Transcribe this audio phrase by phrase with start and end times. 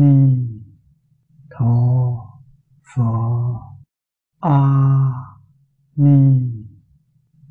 [0.00, 0.14] ni
[1.52, 1.74] tho
[2.88, 3.10] pho.
[4.40, 4.58] A
[5.96, 6.18] ni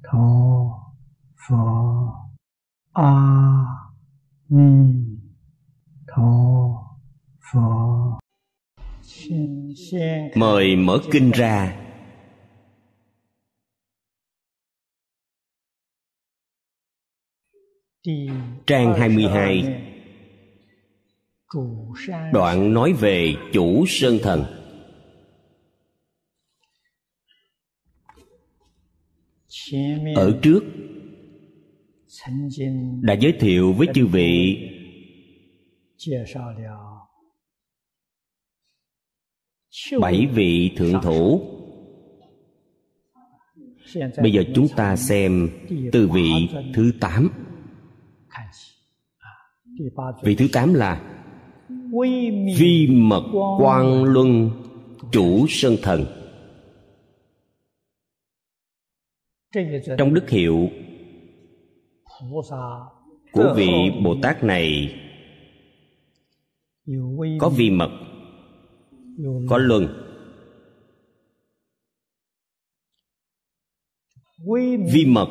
[0.05, 0.27] tho
[1.43, 1.63] pho.
[2.93, 3.11] A
[4.49, 4.71] ni
[6.07, 6.31] tho
[7.51, 8.17] pho.
[10.35, 11.73] Mời mở kinh ra.
[18.67, 19.86] Trang 22
[22.33, 24.45] Đoạn nói về chủ sơn thần.
[30.15, 30.63] Ở trước
[33.01, 34.57] Đã giới thiệu với chư vị.
[40.01, 41.41] Bảy vị thượng thủ.
[44.21, 45.49] Bây giờ chúng ta xem
[45.91, 46.31] từ vị
[46.73, 47.29] thứ tám.
[50.23, 51.16] Vị thứ tám là
[52.57, 53.23] Vi mật
[53.57, 54.51] quang luân
[55.11, 56.05] chủ sơn thần.
[59.97, 60.69] Trong đức hiệu
[63.31, 63.69] của vị
[64.03, 64.95] Bồ Tát này
[67.39, 67.89] có vi mật
[69.49, 69.87] có luân.
[74.93, 75.27] Vi mật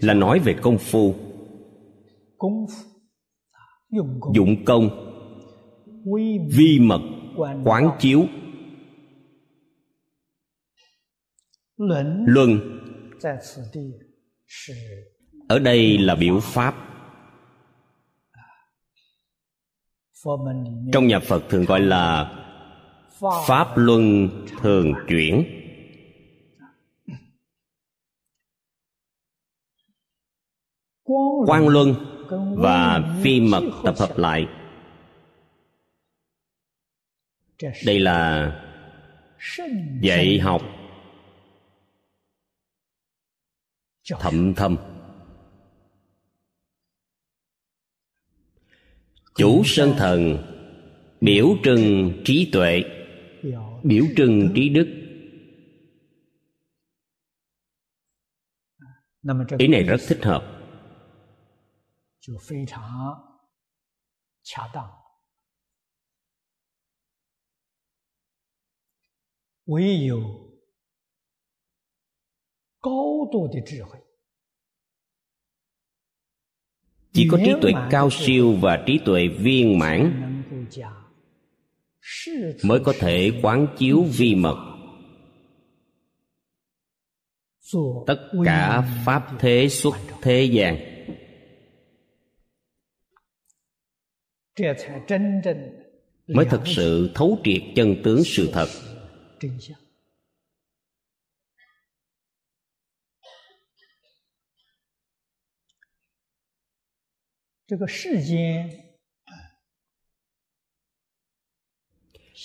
[0.00, 1.14] là nói về công phu
[4.34, 4.90] dụng công.
[6.50, 7.00] Vi mật.
[7.64, 8.24] Quán chiếu.
[12.26, 12.60] Luân.
[15.48, 16.74] Ở đây là biểu pháp.
[20.92, 22.34] Trong nhà phật thường gọi là
[23.46, 24.28] pháp luân
[24.60, 25.44] thường chuyển.
[31.46, 31.94] Quan luân
[32.56, 34.46] và phi mật tập hợp lại.
[37.86, 38.52] Đây là
[40.02, 40.62] dạy học
[44.20, 44.76] thậm thâm.
[49.34, 50.38] Chủ sơn thần,
[51.20, 52.82] biểu trưng trí tuệ,
[53.82, 54.88] biểu trưng trí đức.
[59.58, 60.57] Ý này rất thích hợp.
[62.27, 63.39] 就非常
[64.43, 65.03] 恰当。
[69.65, 70.19] 唯有
[72.79, 73.99] 高度的智慧
[77.13, 80.43] chỉ có trí tuệ cao siêu và trí tuệ viên mãn
[82.63, 84.57] mới có thể quán chiếu vi mật
[88.07, 90.86] tất cả pháp thế xuất thế gian
[96.28, 98.68] mới thật sự thấu triệt chân tướng sự thật.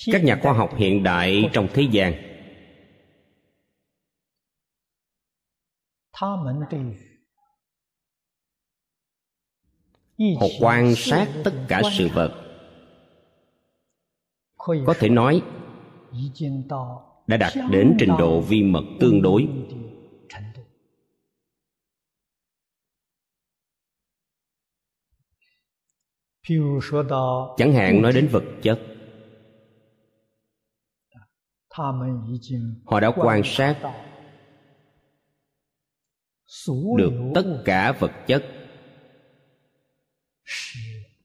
[0.05, 2.13] Các nhà khoa học hiện đại trong thế gian
[10.19, 12.39] họ quan sát tất cả sự vật.
[14.57, 15.41] Có thể nói,
[17.27, 19.47] đã đạt đến trình độ vi mật tương đối.
[27.57, 28.79] Chẳng hạn nói đến vật chất.
[32.85, 33.93] Họ đã quan sát
[36.97, 38.62] được tất cả vật chất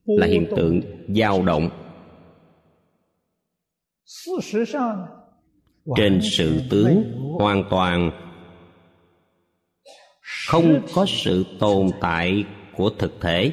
[0.04, 1.70] là hiện tượng dao động.
[5.96, 7.02] Trên sự tướng
[7.38, 8.10] hoàn toàn.
[10.46, 12.44] Không có sự tồn tại
[12.76, 13.52] của thực thể.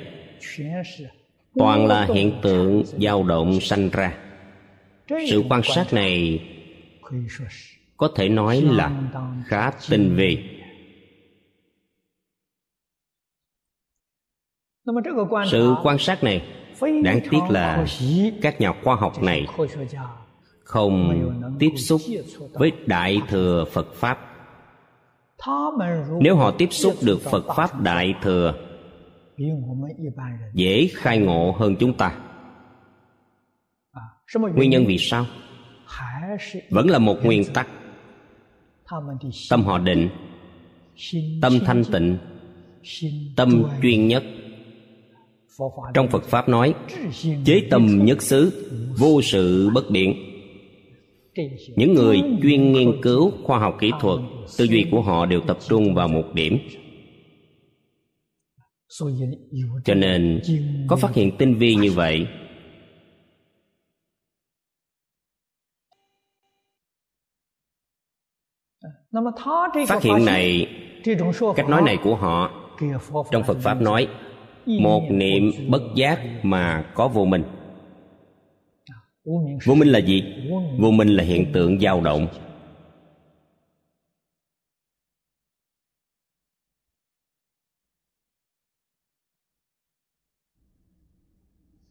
[1.55, 4.17] Toàn là hiện tượng dao động sanh ra.
[5.07, 6.41] Sự quan sát này
[7.97, 9.11] có thể nói là
[9.47, 10.54] khá tinh vi
[15.51, 16.41] sự quan sát này
[17.03, 17.85] đáng tiếc là
[18.41, 19.45] các nhà khoa học này
[20.63, 21.21] không
[21.59, 22.01] tiếp xúc
[22.53, 24.19] với đại thừa phật pháp.
[26.19, 28.53] Nếu họ tiếp xúc được phật pháp đại thừa
[30.53, 32.17] dễ khai ngộ hơn chúng ta.
[34.55, 35.25] Nguyên nhân vì sao?
[36.69, 37.67] vẫn là một nguyên tắc.
[39.49, 40.09] Tâm họ định
[41.41, 42.17] tâm thanh tịnh
[43.35, 44.23] tâm chuyên nhất
[45.93, 46.73] trong phật pháp nói,
[47.45, 50.31] chế tâm nhất xứ, vô sự bất biện.
[51.75, 54.19] Những người chuyên nghiên cứu khoa học kỹ thuật,
[54.57, 56.57] tư duy của họ đều tập trung vào một điểm.
[59.85, 60.41] Cho nên,
[60.87, 62.27] có phát hiện tinh vi như vậy,
[69.87, 70.67] phát hiện này,
[71.55, 72.51] cách nói này của họ,
[73.31, 74.07] trong phật pháp nói
[74.65, 77.43] một niệm bất giác mà có vô minh.
[79.65, 80.23] Vô minh là gì?
[80.79, 82.27] Vô minh là hiện tượng dao động.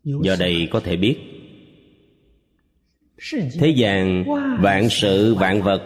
[0.04, 1.16] Do đây có thể biết,
[3.32, 4.24] thế gian
[4.60, 5.82] vạn sự vạn vật,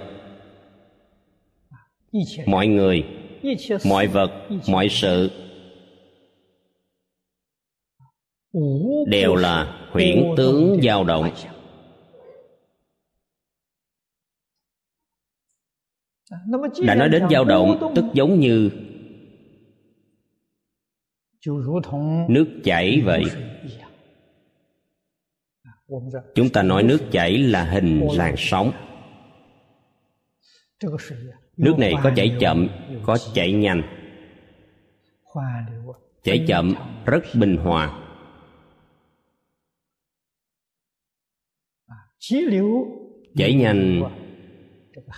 [2.46, 3.05] mọi người,
[3.85, 5.31] mọi vật, mọi sự
[9.06, 11.30] đều là huyễn tướng dao động.
[16.86, 18.70] Đã nói đến dao động tức giống như
[22.28, 23.24] nước chảy vậy.
[26.34, 28.72] Chúng ta nói nước chảy là hình làn sóng.
[31.56, 32.68] Nước này có chảy chậm
[33.02, 33.82] có chảy nhanh.
[36.22, 36.74] Chảy chậm?
[37.06, 38.07] rất bình hòa
[43.34, 44.02] chảy nhanh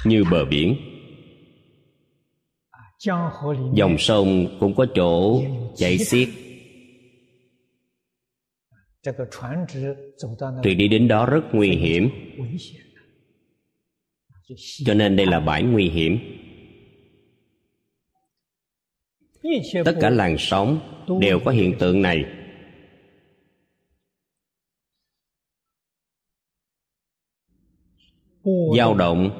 [0.04, 0.76] như bờ biển.
[3.74, 5.42] Dòng sông cũng có chỗ
[5.76, 6.28] chảy xiết.
[10.62, 12.10] Thuyền đi đến đó rất nguy hiểm.
[14.84, 16.18] cho nên đây là bãi nguy hiểm.
[19.84, 20.80] Tất cả làn sóng
[21.20, 22.24] đều có hiện tượng này
[28.76, 29.30] dao động.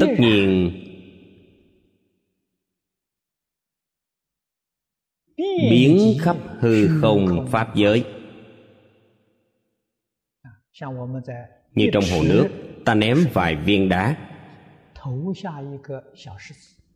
[0.00, 0.72] tất nhiên.
[5.70, 8.04] Biến khắp hư không pháp giới.
[11.74, 12.48] Như trong hồ nước
[12.84, 14.16] ta ném vài viên đá.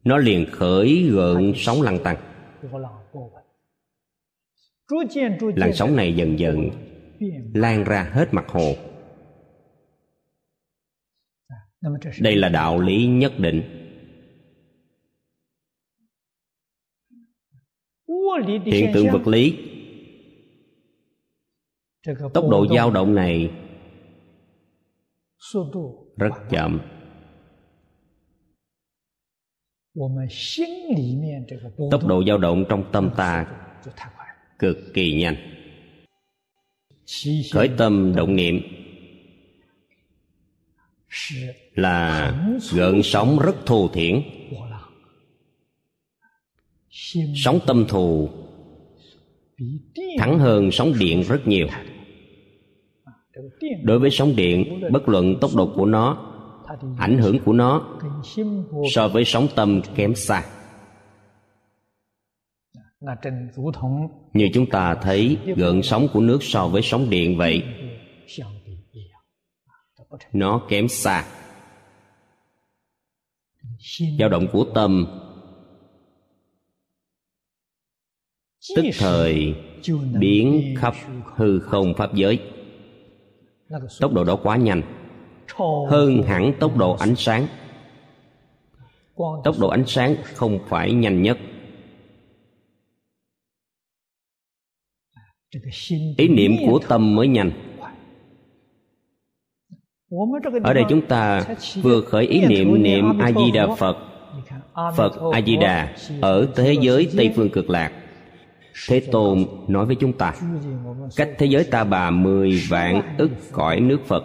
[0.04, 2.16] Nó liền khởi gợn sóng lăn tăng
[5.56, 6.70] làn sóng này dần dần
[7.54, 8.74] lan ra hết mặt hồ
[12.20, 13.62] đây là đạo lý nhất định.
[18.64, 19.58] Hiện tượng vật lý,
[22.34, 23.50] tốc độ dao động này
[26.16, 26.80] rất chậm.
[31.90, 33.46] Tốc độ dao động trong tâm ta
[34.58, 35.36] cực kỳ nhanh.
[37.52, 38.54] Khởi tâm động niệm
[41.74, 42.32] là
[42.72, 44.22] gợn sóng rất thô thiển.
[47.44, 48.28] Sóng tâm thù.
[50.18, 51.66] Thắng hơn sóng điện rất nhiều.
[53.82, 56.32] Đối với sóng điện, bất luận tốc độ của nó,
[56.98, 57.98] ảnh hưởng của nó
[58.94, 60.44] so với sóng tâm kém xa.
[64.32, 67.62] Như chúng ta thấy, gợn sóng của nước so với sóng điện vậy
[70.32, 71.24] nó kém xa.
[74.18, 75.06] Dao động của tâm.
[78.76, 79.54] Tức thời,
[80.18, 80.94] biến khắp
[81.36, 82.50] hư không pháp giới.
[84.00, 84.82] Tốc độ đó quá nhanh.
[85.88, 87.46] Hơn hẳn tốc độ ánh sáng.
[89.16, 91.38] Tốc độ ánh sáng không phải nhanh nhất.
[96.16, 97.75] Ý niệm của tâm mới nhanh
[100.62, 101.44] ở đây chúng ta
[101.82, 103.96] vừa khởi ý niệm niệm a di đà phật.
[104.96, 107.92] Phật a di đà ở thế giới tây phương cực lạc.
[108.88, 110.34] Thế tôn nói với chúng ta
[111.16, 114.24] cách thế giới ta bà mười vạn ức cõi nước phật.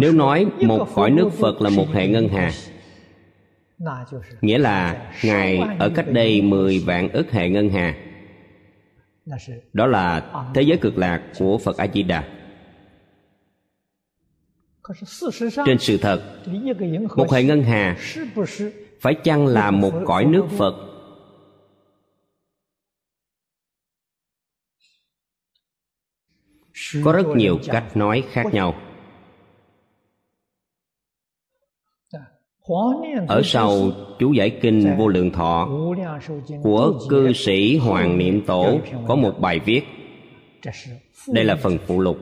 [0.00, 2.50] Nếu nói một cõi nước phật là một hệ ngân hà
[4.40, 7.94] nghĩa là ngài ở cách đây mười vạn ức hệ ngân hà
[9.72, 12.28] đó là thế giới cực lạc của phật a di đà
[15.66, 16.42] trên sự thật
[17.16, 17.96] một hệ ngân hà
[19.00, 20.74] phải chăng là một cõi nước phật?
[27.04, 28.74] Có rất nhiều cách nói khác nhau
[33.28, 35.68] ở sau chú giải kinh vô lượng thọ
[36.62, 39.82] của cư sĩ hoàng niệm tổ có một bài viết.
[41.28, 42.18] Đây là phần phụ lục.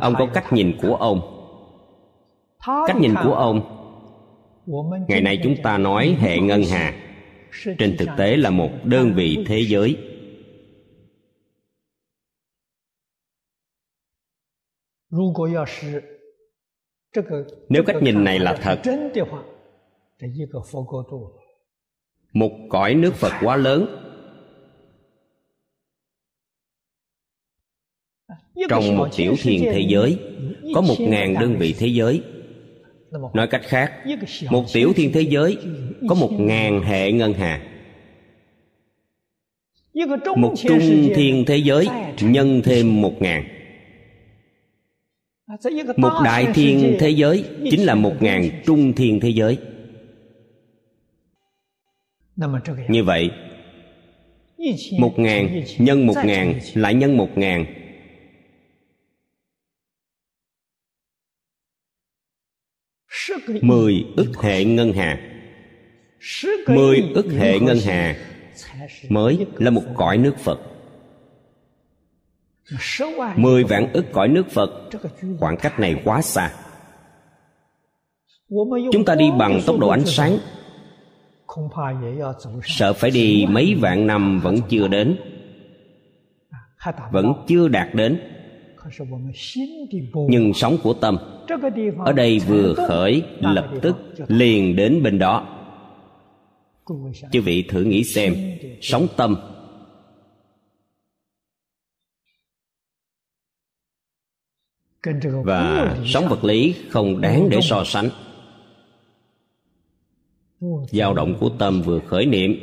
[0.00, 1.20] Ông có cách nhìn của ông.
[2.86, 3.72] Cách nhìn của ông.
[5.08, 6.94] Ngày nay chúng ta nói hệ ngân hà.
[7.78, 9.96] Trên thực tế là một đơn vị thế giới
[17.68, 18.80] nếu cách nhìn này là thật,
[22.32, 23.86] một cõi nước phật quá lớn,
[28.68, 30.18] trong một tiểu thiên thế giới,
[30.74, 32.22] có một ngàn đơn vị thế giới.
[33.34, 33.92] Nói cách khác,
[34.50, 35.56] một tiểu thiên thế giới
[36.08, 37.62] có một ngàn hệ ngân hà.
[40.36, 41.86] Một trung thiên thế giới,
[42.20, 43.55] nhân thêm một ngàn
[45.96, 49.58] một đại thiên thế giới chính là một ngàn trung thiên thế giới.
[52.88, 53.30] Như vậy
[54.98, 57.66] một ngàn nhân một ngàn lại nhân một ngàn.
[63.62, 65.20] Mười ức hệ ngân hà.
[66.66, 68.16] Mười ức hệ ngân hà
[69.08, 70.75] mới là một cõi nước phật
[73.36, 74.70] mười vạn ức cõi nước phật.
[75.38, 76.52] Khoảng cách này quá xa.
[78.92, 80.38] Chúng ta đi bằng tốc độ ánh sáng.
[82.62, 85.16] Sợ phải đi mấy vạn năm vẫn chưa đến.
[87.12, 88.20] Vẫn chưa đạt đến.
[90.28, 91.18] Nhưng sóng của tâm
[92.04, 93.96] ở đây vừa khởi lập tức
[94.28, 95.48] liền đến bên đó.
[97.32, 98.34] Chư vị thử nghĩ xem
[98.80, 99.36] sóng tâm
[105.44, 108.08] và sống vật lý không đáng để so sánh.
[110.90, 112.56] Dao động của tâm vừa khởi niệm.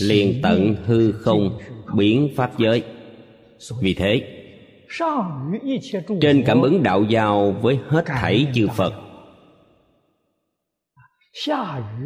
[0.00, 1.58] Liền tận hư không
[1.96, 2.82] biến pháp giới.
[3.80, 4.36] Vì thế
[6.20, 8.94] trên cảm ứng đạo giao với hết thảy chư phật.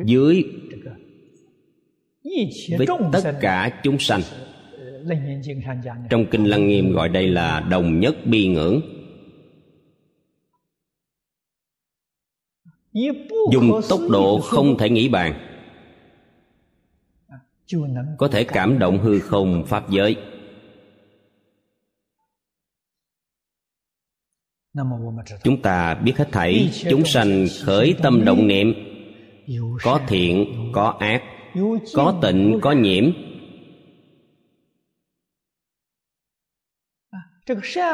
[0.04, 0.44] Dưới
[2.78, 4.20] với tất cả chúng sanh
[6.10, 8.80] trong kinh lăng nghiêm gọi đây là đồng nhất bi ngưỡng.
[13.52, 15.34] Dùng tốc độ không thể nghĩ bàn.
[18.18, 20.16] Có thể cảm động hư không pháp giới.
[25.42, 26.70] Chúng ta biết hết thảy.
[26.90, 28.74] Chúng sanh khởi tâm động niệm.
[29.82, 31.22] có thiện có ác
[31.94, 33.33] có tịnh có nhiễm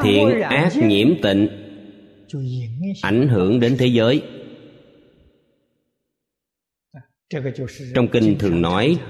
[0.02, 1.48] thiện ác nhiễm tịnh.
[3.02, 4.22] Ảnh hưởng đến thế giới.
[7.94, 9.00] Trong kinh thường nói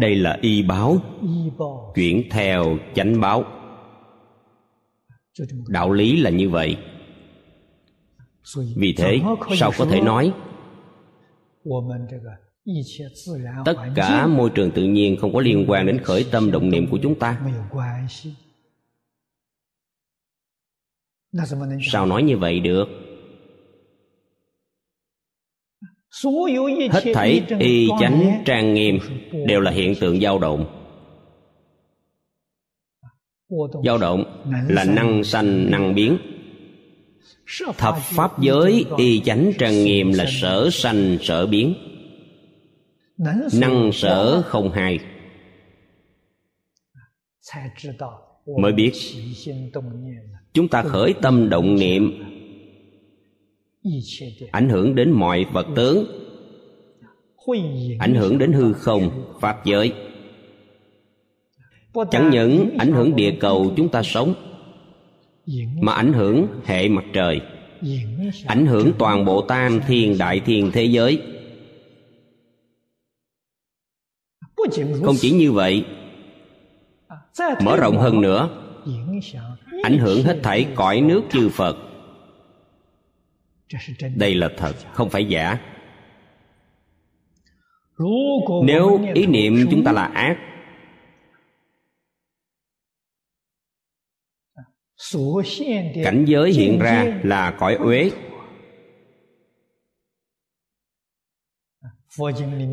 [0.00, 0.98] đây là y báo.
[1.94, 3.44] Chuyển theo chánh báo.
[5.68, 6.76] Đạo lý là như vậy.
[8.76, 9.20] Vì thế
[9.56, 10.32] sao có thể nói
[13.64, 16.86] tất cả môi trường tự nhiên không có liên quan đến khởi tâm động niệm
[16.90, 17.40] của chúng ta.
[21.82, 22.84] sao nói như vậy được?
[26.92, 28.98] Hết thảy y chánh trang nghiêm
[29.46, 30.82] đều là hiện tượng dao động.
[33.84, 36.18] Dao động là năng sanh năng biến.
[37.78, 41.74] Thập pháp giới y chánh trang nghiêm là sở sanh sở biến
[43.18, 44.98] năng sở không hai.
[48.46, 48.92] mới biết
[50.52, 52.24] chúng ta khởi tâm động niệm.
[54.52, 56.06] ảnh hưởng đến mọi vật tướng
[57.98, 59.92] ảnh hưởng đến hư không pháp giới.
[62.10, 64.34] chẳng những ảnh hưởng địa cầu chúng ta sống
[65.80, 67.40] mà ảnh hưởng hệ mặt trời
[68.46, 71.35] ảnh hưởng toàn bộ tam thiên đại thiên thế giới
[75.04, 75.84] không chỉ như vậy,
[77.62, 78.48] mở rộng hơn nữa,
[79.82, 81.76] ảnh hưởng hết thảy cõi nước chư phật.
[84.16, 85.58] Đây là thật, không phải giả.
[88.64, 90.36] Nếu ý niệm chúng ta là ác,
[96.04, 98.10] cảnh giới hiện ra là cõi uế.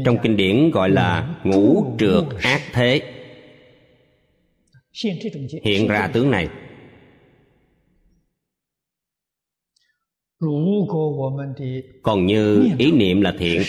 [0.06, 3.02] Trong kinh điển gọi là ngũ trượt ác thế.
[5.64, 6.48] Hiện ra tướng này.
[12.04, 13.62] Còn như ý niệm là thiện.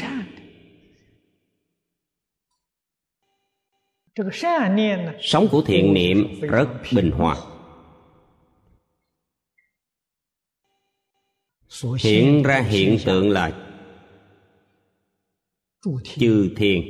[5.20, 7.36] Sống của thiện niệm rất bình hòa.
[12.00, 13.73] Hiện ra hiện tượng là
[16.16, 16.82] chư thiên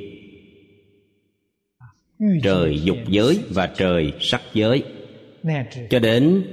[2.43, 4.83] trời dục giới và trời sắc giới.
[5.91, 6.45] Cho đến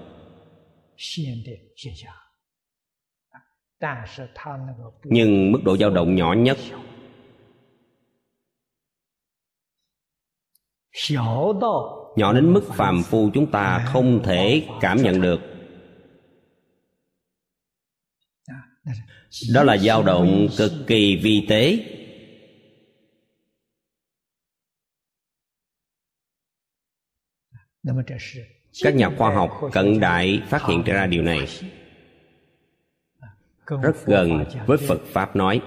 [5.03, 6.57] nhưng mức độ dao động nhỏ nhất
[12.15, 15.39] nhỏ đến mức phàm phu chúng ta không thể cảm nhận được.
[19.53, 21.91] Đó là dao động cực kỳ vi tế
[28.83, 31.47] các nhà khoa học cận đại phát hiện ra điều này.
[33.67, 35.61] Rất gần với phật pháp nói.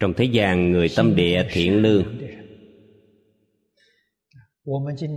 [0.00, 2.04] Trong thế gian, người tâm địa thiện lương.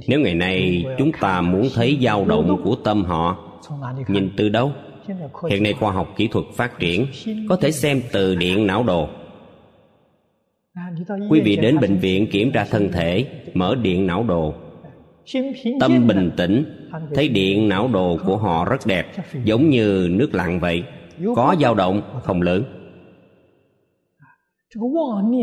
[0.08, 3.60] Nếu ngày nay chúng ta muốn thấy dao động của tâm họ,
[4.08, 4.74] nhìn từ đâu?
[5.50, 7.06] Hiện nay khoa học kỹ thuật phát triển
[7.50, 9.10] có thể xem từ điện não đồ.
[11.30, 14.54] Quý vị đến bệnh viện kiểm tra thân thể, mở điện não đồ.
[15.80, 16.66] Tâm bình tĩnh,
[17.16, 19.12] thấy điện não đồ của họ rất đẹp,
[19.44, 20.84] giống như nước lặng vậy.
[21.36, 22.64] Có dao động, không lớn.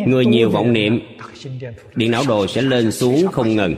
[0.07, 1.01] Người nhiều vọng niệm,
[1.95, 3.75] điện não đồ sẽ lên xuống không ngừng.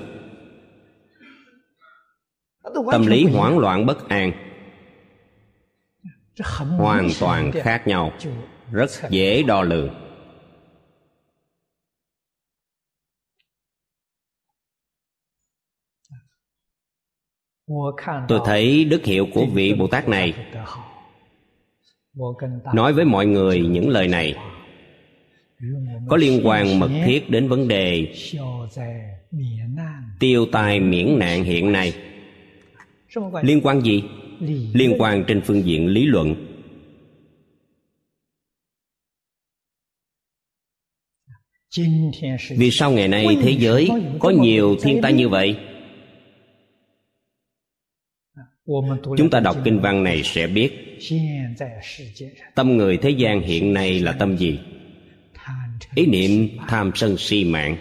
[2.90, 4.32] Tâm lý hoảng loạn bất an
[6.78, 8.12] hoàn toàn khác nhau.
[8.70, 9.94] rất dễ đo lường.
[18.28, 20.34] Tôi thấy đức hiệu của vị bồ tát này
[22.74, 24.34] nói với mọi người những lời này.
[26.08, 28.14] Có liên quan mật thiết đến vấn đề
[30.20, 31.94] tiêu tai miễn nạn hiện nay.
[33.42, 34.02] Liên quan gì
[34.74, 36.34] liên quan trên phương diện lý luận.
[42.56, 45.56] Vì sao ngày nay thế giới có nhiều thiên tai như vậy?
[49.16, 50.98] Chúng ta đọc kinh văn này sẽ biết.
[52.54, 54.58] Tâm người thế gian hiện nay là tâm gì?
[55.94, 57.76] Ý niệm tham sân si mạng.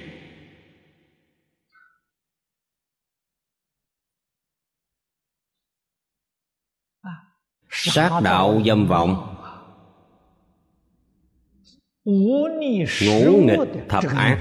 [7.74, 9.36] Sát đạo dâm vọng.
[12.06, 12.48] Ngũ
[13.46, 14.40] nghịch thập ác.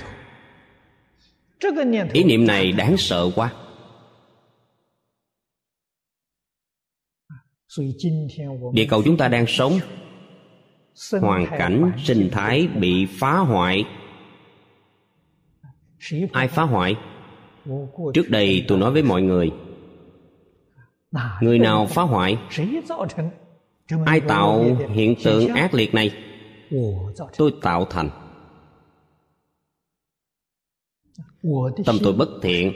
[2.12, 3.52] ý niệm này đáng sợ quá.
[8.72, 9.72] Địa cầu chúng ta đang sống.
[11.20, 13.84] Hoàn cảnh sinh thái bị phá hoại.
[16.32, 16.96] Ai phá hoại?
[18.14, 19.50] Trước đây tôi nói với mọi người
[21.40, 22.38] người nào phá hoại?
[24.06, 26.10] ai tạo hiện tượng ác liệt này?
[27.36, 28.10] Tôi tạo thành.
[31.86, 32.72] Tâm tôi bất thiện.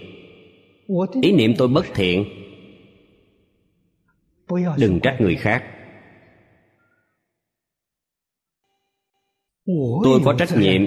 [1.23, 2.25] Ý niệm tôi bất thiện.
[4.77, 5.65] Đừng trách người khác.
[10.05, 10.87] Tôi có trách nhiệm.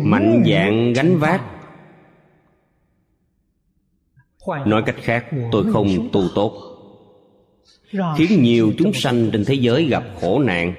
[0.00, 1.61] mạnh dạn gánh vác
[4.66, 6.52] nói cách khác tôi không tu tốt.
[8.16, 10.74] Khiến nhiều chúng sanh trên thế giới gặp khổ nạn.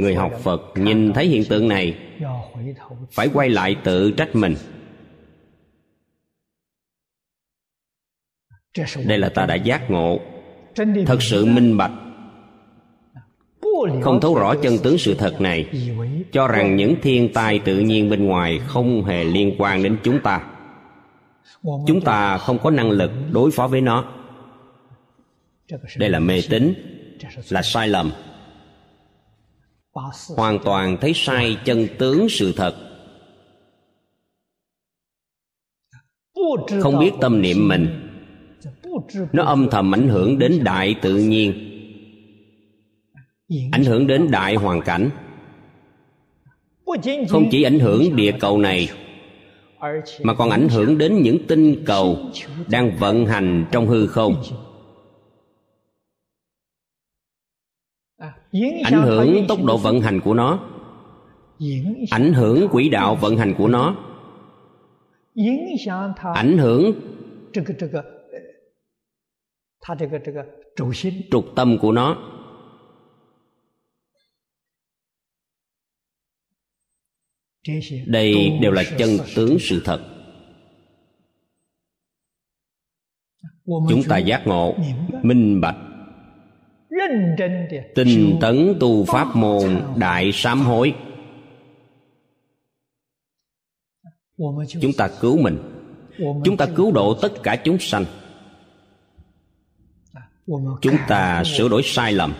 [0.00, 1.98] Người học phật nhìn thấy hiện tượng này
[3.10, 4.54] phải quay lại tự trách mình.
[9.06, 10.20] Đây là ta đã giác ngộ.
[11.06, 12.05] Thật sự minh bạch
[14.02, 15.66] không thấu rõ chân tướng sự thật này,
[16.32, 20.20] cho rằng những thiên tai tự nhiên bên ngoài không hề liên quan đến chúng
[20.20, 20.46] ta.
[21.62, 24.04] Chúng ta không có năng lực đối phó với nó.
[25.96, 26.74] Đây là mê tín,
[27.48, 28.12] là sai lầm.
[30.36, 32.74] Hoàn toàn thấy sai chân tướng sự thật.
[36.80, 38.10] Không biết tâm niệm mình,
[39.32, 41.75] nó âm thầm ảnh hưởng đến đại tự nhiên
[43.48, 45.10] ảnh hưởng đến đại hoàn cảnh
[47.28, 48.88] không chỉ ảnh hưởng địa cầu này
[50.22, 52.18] mà còn ảnh hưởng đến những tinh cầu
[52.70, 54.42] đang vận hành trong hư không
[58.84, 60.68] ảnh hưởng tốc độ vận hành của nó
[62.10, 63.96] ảnh hưởng quỹ đạo vận hành của nó
[66.34, 66.92] ảnh hưởng
[71.30, 72.35] trục tâm của nó
[78.06, 80.00] đây đều là chân tướng sự thật.
[83.64, 84.74] Chúng ta giác ngộ
[85.22, 85.76] minh bạch
[87.94, 90.94] tinh tấn tu pháp môn đại sám hối.
[94.80, 95.58] Chúng ta cứu mình.
[96.44, 98.04] chúng ta cứu độ tất cả chúng sanh.
[100.82, 102.34] Chúng ta sửa đổi sai lầm.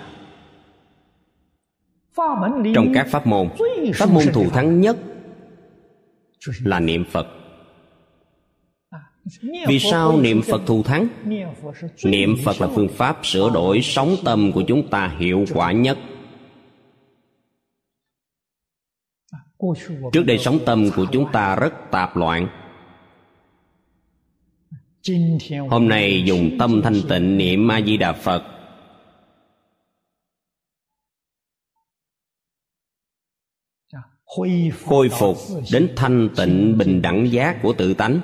[2.75, 3.49] Trong các pháp môn
[3.95, 4.97] pháp môn thù thắng nhất
[6.65, 7.27] là niệm phật.
[9.69, 11.09] Vì sao niệm phật thù thắng?
[12.05, 15.99] Niệm phật là phương pháp sửa đổi sóng tâm của chúng ta hiệu quả nhất.
[20.13, 22.49] Trước đây sóng tâm của chúng ta rất tạp loạn.
[25.71, 28.56] Hôm nay dùng tâm thanh tịnh niệm a di đà phật
[34.85, 35.37] khôi phục
[35.73, 38.21] đến thanh tịnh bình đẳng giác của tự tánh.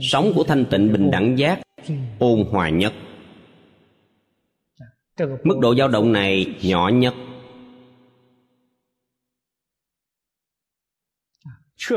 [0.00, 1.60] Sống của thanh tịnh bình đẳng giác
[2.18, 2.92] ôn hòa nhất.
[5.44, 7.14] Mức độ dao động này nhỏ nhất.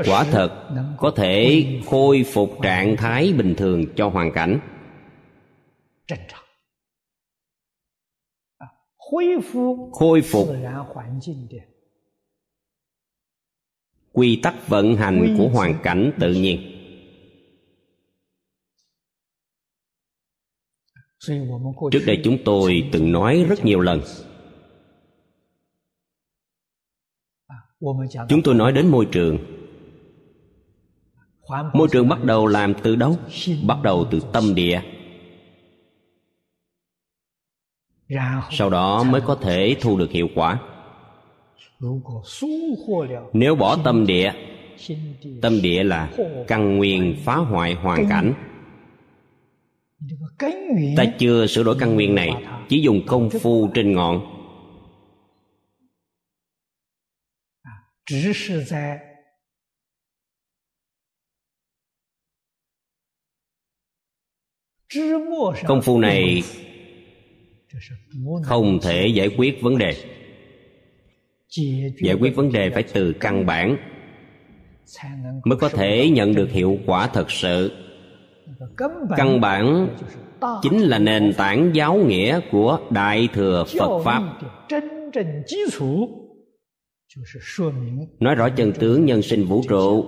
[0.06, 4.60] Quả thật, có thể khôi phục trạng thái bình thường cho hoàn cảnh.
[9.92, 10.48] Khôi phục
[14.16, 16.72] quy tắc vận hành của hoàn cảnh tự nhiên.
[21.92, 24.02] Trước đây chúng tôi từng nói rất nhiều lần.
[28.30, 29.38] Chúng tôi nói đến môi trường.
[31.74, 33.18] Môi trường bắt đầu làm từ đâu?
[33.68, 34.82] bắt đầu từ tâm địa.
[38.52, 40.75] sau đó mới có thể thu được hiệu quả
[43.34, 44.34] nếu bỏ tâm địa
[45.42, 46.14] tâm địa là
[46.48, 48.34] căn nguyên phá hoại hoàn cảnh.
[50.98, 52.30] Ta chưa sửa đổi căn nguyên này
[52.70, 54.32] chỉ dùng công phu trên ngọn.
[65.68, 66.44] Công phu này
[68.44, 70.16] không thể giải quyết vấn đề
[72.04, 73.78] giải quyết vấn đề phải từ căn bản
[75.46, 77.72] mới có thể nhận được hiệu quả thật sự.
[79.18, 79.88] Căn bản
[80.62, 84.40] chính là nền tảng giáo nghĩa của đại thừa phật pháp.
[88.20, 90.06] Nói rõ chân tướng nhân sinh vũ trụ.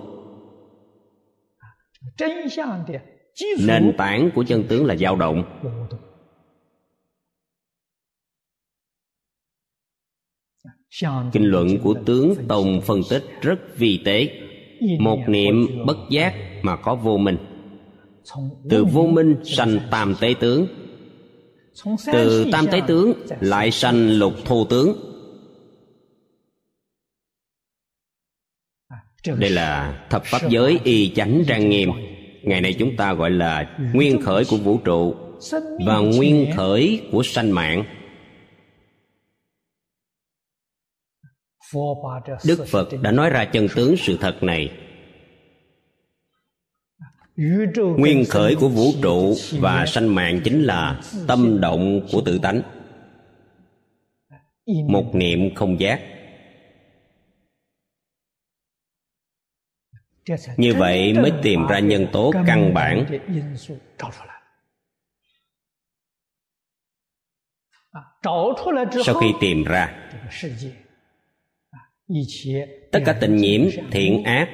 [3.66, 5.44] Nền tảng của chân tướng là dao động
[11.32, 14.28] kinh luận của tướng tông phân tích rất vi tế.
[14.98, 17.36] Một niệm bất giác mà có vô minh.
[18.70, 20.66] Từ vô minh sanh tam tế tướng.
[22.12, 24.96] Từ tam tế tướng lại sanh lục thô tướng.
[29.38, 31.90] Đây là thập pháp giới y chánh trang nghiêm.
[32.42, 35.14] Ngày nay chúng ta gọi là nguyên khởi của vũ trụ
[35.86, 37.84] và nguyên khởi của sanh mạng.
[42.44, 44.72] Đức phật đã nói ra chân tướng sự thật này.
[47.96, 52.62] Nguyên khởi của vũ trụ và sanh mạng chính là tâm động của tự tánh.
[54.88, 56.00] Một niệm không giác.
[60.56, 63.06] Như vậy mới tìm ra nhân tố căn bản.
[69.04, 70.10] Sau khi tìm ra
[72.92, 74.48] tất cả tình nhiễm, thiện ác,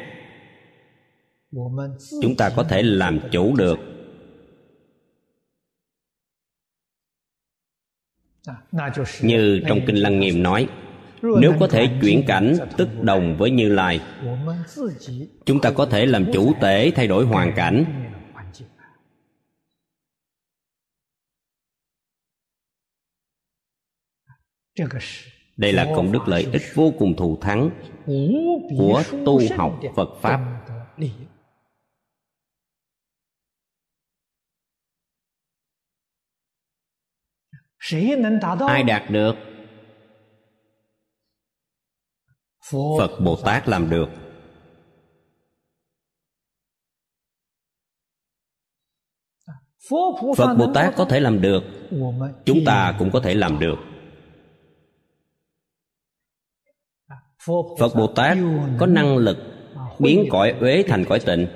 [2.23, 3.79] chúng ta có thể làm chủ được.
[9.23, 10.69] Như trong kinh lăng nghiêm nói,
[11.23, 14.01] nếu có thể chuyển cảnh tức đồng với như lai,
[15.47, 17.85] chúng ta có thể làm chủ tể thay đổi hoàn cảnh
[25.57, 27.71] đây là công đức lợi ích vô cùng thù thắng
[28.79, 30.41] của tu học phật pháp.
[38.69, 39.35] Ai đạt được?
[42.99, 44.07] Phật bồ tát làm được.
[50.37, 51.63] Phật bồ tát có thể làm được.
[52.45, 53.77] Chúng ta cũng có thể làm được.
[57.79, 58.39] Phật bồ tát
[58.79, 59.37] có năng lực
[59.99, 61.47] biến cõi uế thành cõi tịnh.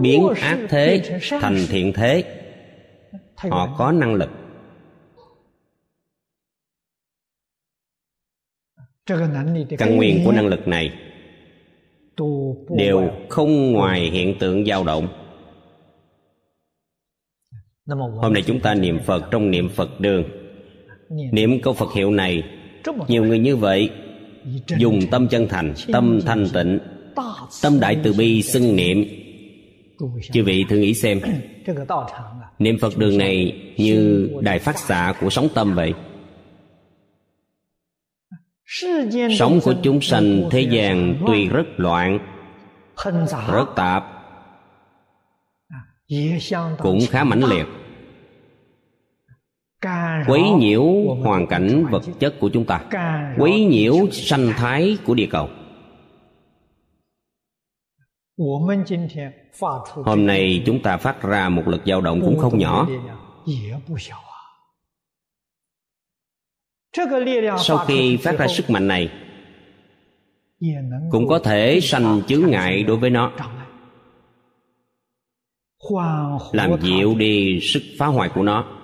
[0.00, 2.40] Biến ác thế thành thiện thế.
[3.36, 4.30] Họ có năng lực.
[9.78, 11.00] Căn nguyên của năng lực này
[12.76, 15.23] đều không ngoài hiện tượng dao động
[17.86, 20.24] hôm nay chúng ta niệm phật trong niệm phật đường.
[21.32, 22.42] Niệm câu phật hiệu này
[23.08, 23.90] nhiều người như vậy
[24.78, 26.78] dùng tâm chân thành tâm thanh tịnh
[27.62, 29.04] tâm đại từ bi xưng niệm.
[30.32, 31.20] chư vị thử nghĩ xem.
[32.58, 35.94] Niệm phật đường này như đài phát xạ của sóng tâm vậy.
[39.38, 42.18] Sống của chúng sanh thế gian tuy rất loạn
[43.52, 44.13] rất tạp
[46.78, 47.66] cũng khá mãnh liệt.
[50.26, 50.84] Quấy nhiễu
[51.22, 52.84] hoàn cảnh vật chất của chúng ta.
[53.38, 55.48] Quấy nhiễu sanh thái của địa cầu.
[60.04, 62.88] Hôm nay chúng ta phát ra một lực dao động cũng không nhỏ.
[67.58, 69.10] Sau khi phát ra sức mạnh này,
[71.10, 73.32] cũng có thể sanh chướng ngại đối với nó
[76.52, 78.80] làm dịu đi sức phá hoại của nó.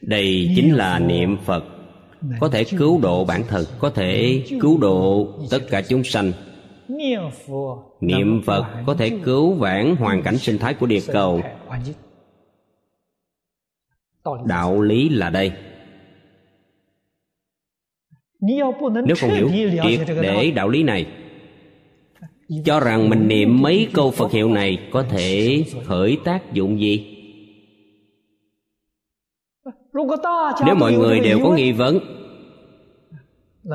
[0.00, 1.64] Đây chính là niệm phật.
[2.40, 6.32] Có thể cứu độ bản thân có thể cứu độ tất cả chúng sanh.
[8.00, 11.40] Niệm phật có thể cứu vãn hoàn cảnh sinh thái của địa cầu.
[14.44, 15.52] đạo lý là đây
[19.04, 19.50] nếu không hiểu
[19.82, 21.06] triệt để đạo lý này.
[22.64, 27.10] Cho rằng mình niệm mấy câu phật hiệu này có thể khởi tác dụng gì?
[30.66, 31.98] Nếu mọi người đều có nghi vấn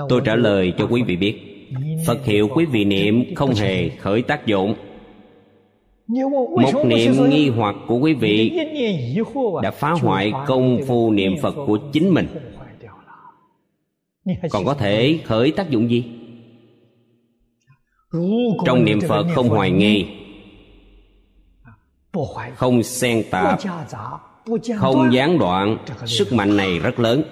[0.09, 1.39] tôi trả lời cho quý vị biết
[2.07, 4.75] phật hiệu quý vị niệm không hề khởi tác dụng.
[6.61, 8.59] Một niệm nghi hoặc của quý vị
[9.63, 12.27] đã phá hoại công phu niệm phật của chính mình
[14.49, 16.03] còn có thể khởi tác dụng gì?
[18.65, 20.07] Trong niệm phật không hoài nghi.
[22.55, 23.59] Không xen tạp.
[24.77, 25.77] không gián đoạn.
[26.05, 27.23] Sức mạnh này rất lớn.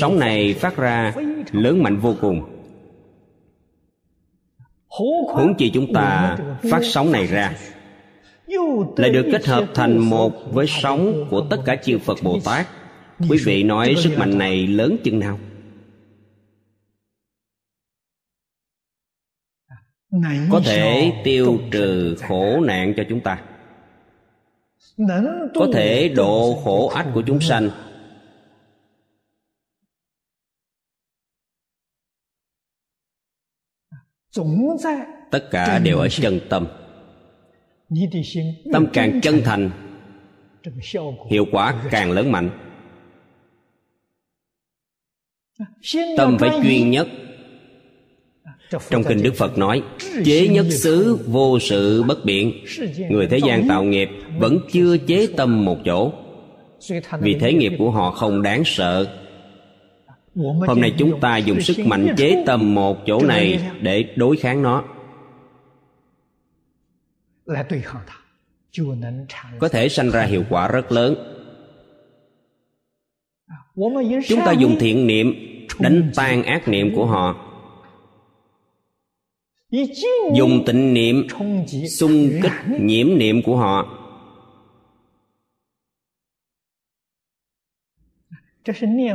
[0.00, 1.14] Sóng này phát ra
[1.52, 2.42] lớn mạnh vô cùng.
[5.34, 6.36] Huống chi chúng ta
[6.70, 7.56] phát sóng này ra.
[8.96, 12.66] Lại được kết hợp thành một với sóng của tất cả chư phật bồ tát
[13.28, 15.38] quý vị nói sức mạnh này lớn chừng nào?
[20.50, 23.44] Có thể tiêu trừ khổ nạn cho chúng ta.
[25.54, 27.70] Có thể độ khổ ách của chúng sanh.
[35.30, 36.66] Tất cả đều ở chân tâm.
[38.72, 39.70] Tâm càng chân thành
[41.30, 42.69] hiệu quả càng lớn mạnh
[46.16, 47.08] tâm phải chuyên nhất.
[48.90, 49.82] Trong kinh đức phật nói
[50.24, 52.52] chế nhất xứ vô sự bất biện.
[53.10, 56.12] Người thế gian tạo nghiệp vẫn chưa chế tâm một chỗ.
[57.20, 59.16] Vì thế nghiệp của họ không đáng sợ.
[60.66, 64.62] Hôm nay chúng ta dùng sức mạnh chế tâm một chỗ này để đối kháng
[64.62, 64.84] nó.
[69.58, 71.14] Có thể sanh ra hiệu quả rất lớn.
[74.28, 77.46] Chúng ta dùng thiện niệm đánh tan ác niệm của họ.
[80.34, 81.26] Dùng tịnh niệm,
[81.88, 83.96] xung kích nhiễm niệm của họ.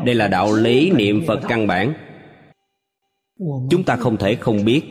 [0.06, 1.94] Đây là đạo lý niệm phật căn bản.
[3.70, 4.82] Chúng ta không thể không biết.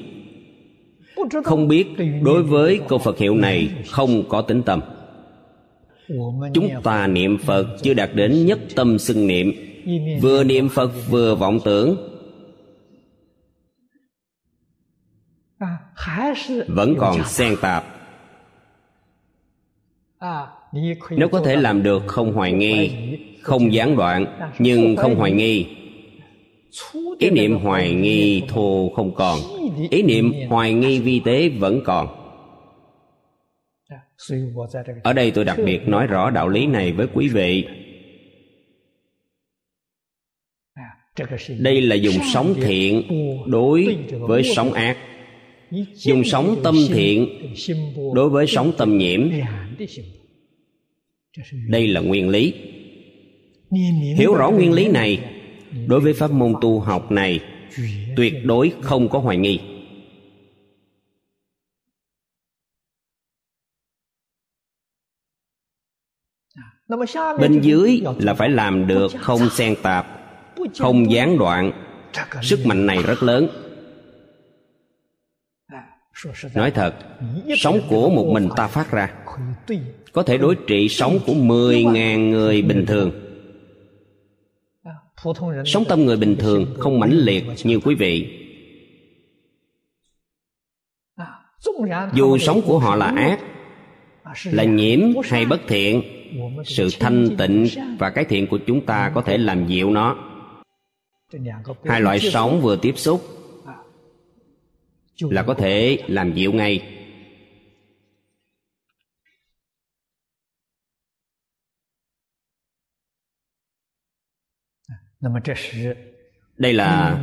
[1.44, 1.86] Không biết
[2.22, 4.80] đối với câu phật hiệu này không có tính tâm.
[6.54, 9.52] Chúng ta niệm phật chưa đạt đến nhất tâm xưng niệm
[10.22, 12.10] vừa niệm phật vừa vọng tưởng.
[16.68, 17.84] Vẫn còn xen tạp.
[21.10, 22.90] Nếu có thể làm được không hoài nghi
[23.42, 24.26] không gián đoạn
[24.58, 25.66] nhưng không hoài nghi.
[27.18, 29.38] Ý niệm hoài nghi thô không còn.
[29.90, 32.08] ý niệm hoài nghi vi tế vẫn còn.
[35.02, 37.66] Ở đây tôi đặc biệt nói rõ đạo lý này với quý vị
[41.58, 43.02] đây là dùng sống thiện
[43.46, 44.96] đối với sống ác.
[45.94, 47.28] Dùng sống tâm thiện
[48.14, 49.30] đối với sống tâm nhiễm.
[51.68, 52.54] đây là nguyên lý.
[54.18, 55.20] Hiểu rõ nguyên lý này
[55.86, 57.40] đối với pháp môn tu học này
[58.16, 59.60] tuyệt đối không có hoài nghi.
[67.40, 70.23] Bên dưới là phải làm được không xen tạp
[70.78, 71.72] không gián đoạn.
[72.42, 73.48] Sức mạnh này rất lớn.
[76.54, 76.94] Nói thật
[77.58, 79.14] sống của một mình ta phát ra,
[80.12, 83.10] có thể đối trị sống của mười ngàn người bình thường.
[85.66, 88.40] Sống tâm người bình thường không mãnh liệt như quý vị.
[92.14, 93.40] Dù sống của họ là ác,
[94.44, 96.02] là nhiễm hay bất thiện,
[96.64, 97.66] sự thanh tịnh
[97.98, 100.30] và cái thiện của chúng ta có thể làm dịu nó
[101.84, 103.22] hai loại sóng vừa tiếp xúc
[105.20, 106.94] là có thể làm dịu ngay.
[116.56, 117.20] Đây là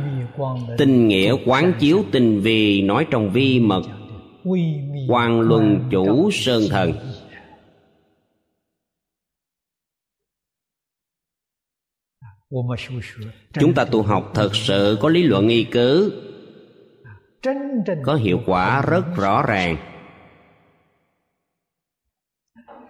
[0.78, 3.82] tinh nghĩa quán chiếu tinh vi nói trong vi mật
[5.08, 6.92] quan luân chủ sơn thần.
[13.52, 16.12] Chúng ta tu học thật sự có lý luận y cứ.
[18.04, 19.76] Có hiệu quả rất rõ ràng.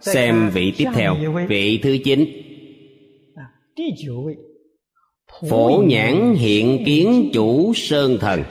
[0.01, 1.15] Xem vị tiếp theo
[1.49, 2.25] vị thứ chín.
[5.49, 8.43] Phổ nhãn hiện kiến chủ sơn thần.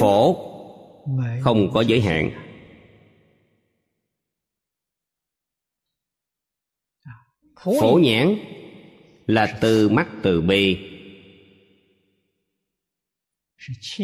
[0.00, 0.36] Phổ
[1.42, 2.47] không có giới hạn
[7.64, 8.36] phổ nhãn
[9.26, 10.78] là từ mắt từ bi.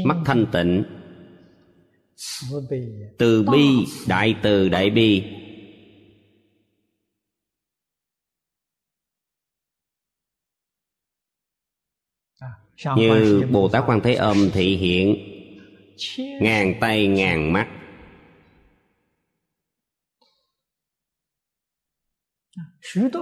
[0.05, 0.85] Mắt thanh tịnh.
[3.19, 3.69] Từ bi
[4.09, 5.23] đại từ đại bi.
[12.97, 15.17] Như bồ tát quan thế âm thị hiện
[16.41, 17.84] ngàn tay ngàn mắt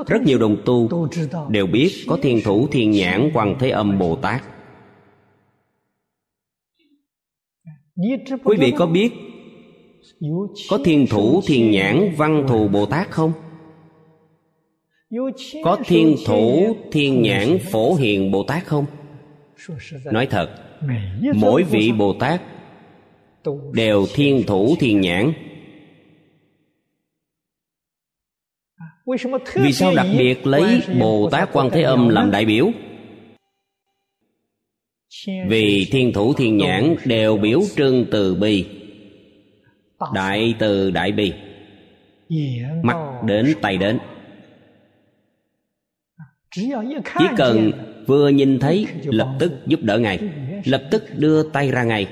[0.06, 1.08] rất nhiều đồng tu
[1.50, 4.42] đều biết có thiên thủ, thiên nhãn quan thế âm bồ tát
[8.44, 9.12] quý vị có biết
[10.70, 13.32] có thiên thủ, thiên nhãn, văn thù bồ tát không?
[15.64, 18.86] Có thiên thủ, thiên nhãn, phổ hiền bồ tát không?
[20.04, 20.48] Nói thật,
[21.34, 22.42] mỗi vị bồ tát
[23.72, 25.32] đều thiên thủ, thiên nhãn.
[29.54, 32.70] Vì sao đặc biệt lấy bồ tát quan thế âm làm đại biểu?
[35.48, 38.66] vì thiên thủ thiên nhãn đều biểu trưng từ bi.
[40.14, 41.32] Đại từ đại bi.
[42.82, 42.96] Mắt
[43.26, 43.98] đến tay đến.
[47.18, 47.70] Chỉ cần
[48.06, 50.18] vừa nhìn thấy lập tức giúp đỡ ngài.
[50.64, 52.06] Lập tức đưa tay ra ngay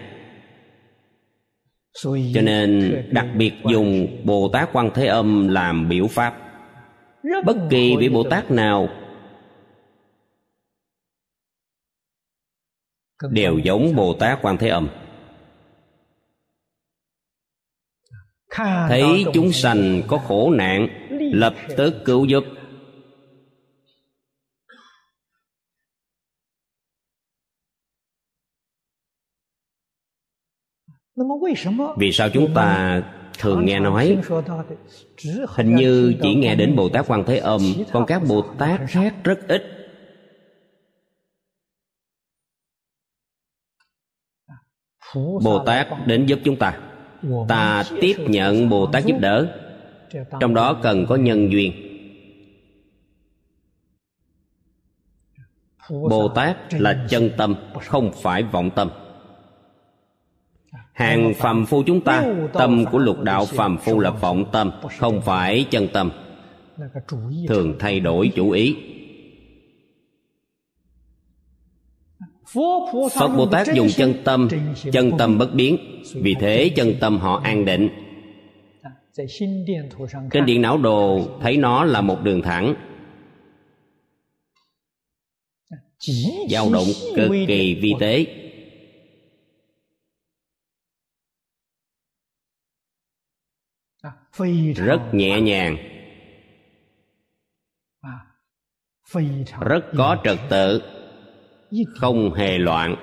[2.35, 6.50] cho nên đặc biệt dùng bồ tát quan thế âm làm biểu pháp
[7.23, 8.89] bất kỳ vị bồ tát nào
[13.31, 14.89] đều giống bồ tát quan thế âm.
[18.89, 20.89] Thấy chúng sanh có khổ nạn
[21.33, 22.45] lập tức cứu giúp.
[31.99, 33.03] Vì sao chúng ta
[33.41, 34.19] thường nghe nói,
[35.49, 37.61] hình như chỉ nghe đến bồ tát quan thế âm,
[37.93, 39.63] còn các bồ tát khác rất ít.
[45.45, 46.81] Bồ tát đến giúp chúng ta.
[47.49, 49.57] Ta tiếp nhận bồ tát giúp đỡ.
[50.41, 51.73] Trong đó cần có nhân duyên.
[55.91, 57.55] Bồ tát là chân tâm,
[57.87, 58.91] không phải vọng tâm
[61.01, 65.21] hàng phàm phu chúng ta tâm của lục đạo phàm phu là vọng tâm không
[65.23, 66.11] phải chân tâm.
[67.49, 68.77] Thường thay đổi chủ ý.
[73.15, 74.49] Phật bồ tát dùng chân tâm
[74.93, 75.77] chân tâm bất biến.
[76.15, 77.89] Vì thế chân tâm họ an định.
[80.33, 82.75] Trên điện não đồ thấy nó là một đường thẳng.
[86.51, 86.87] Dao động
[87.17, 88.27] cực kỳ vi tế
[94.77, 95.77] rất nhẹ nhàng.
[99.61, 100.83] Rất có trật tự.
[101.87, 102.97] Không hề loạn.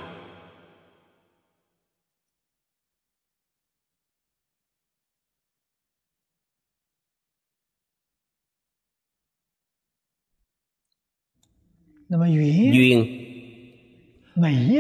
[12.73, 13.23] Duyên.